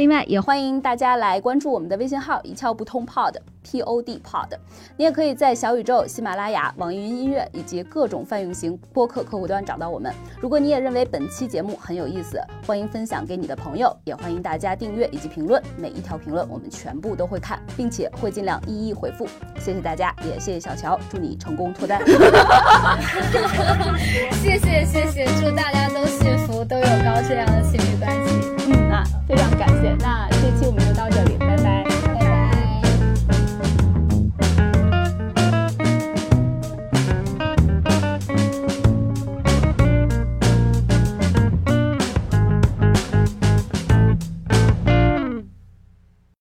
[0.00, 4.48] 另外，也欢迎大家来关注我们的微信号“一窍不通 Pod P O D Pod”。
[4.96, 10.10] 你也可以在小宇宙、喜马拉雅、网易云音乐以及各种泛用型播客客户端找到我们。
[10.40, 19.28] 如果你也认为本期节目很有意思，欢迎分享给你的朋友，也欢迎大家订阅以及评论，每一条评论我们全部都会看，并且会尽量一一回复。
[19.58, 22.00] 谢谢大家，也谢谢小乔，祝你成功脱单。
[24.40, 28.49] 谢谢谢谢，祝大家都幸福，都有高质量的亲密关系。
[28.72, 31.89] 嗯那非常感谢那这期我们就到这里拜拜。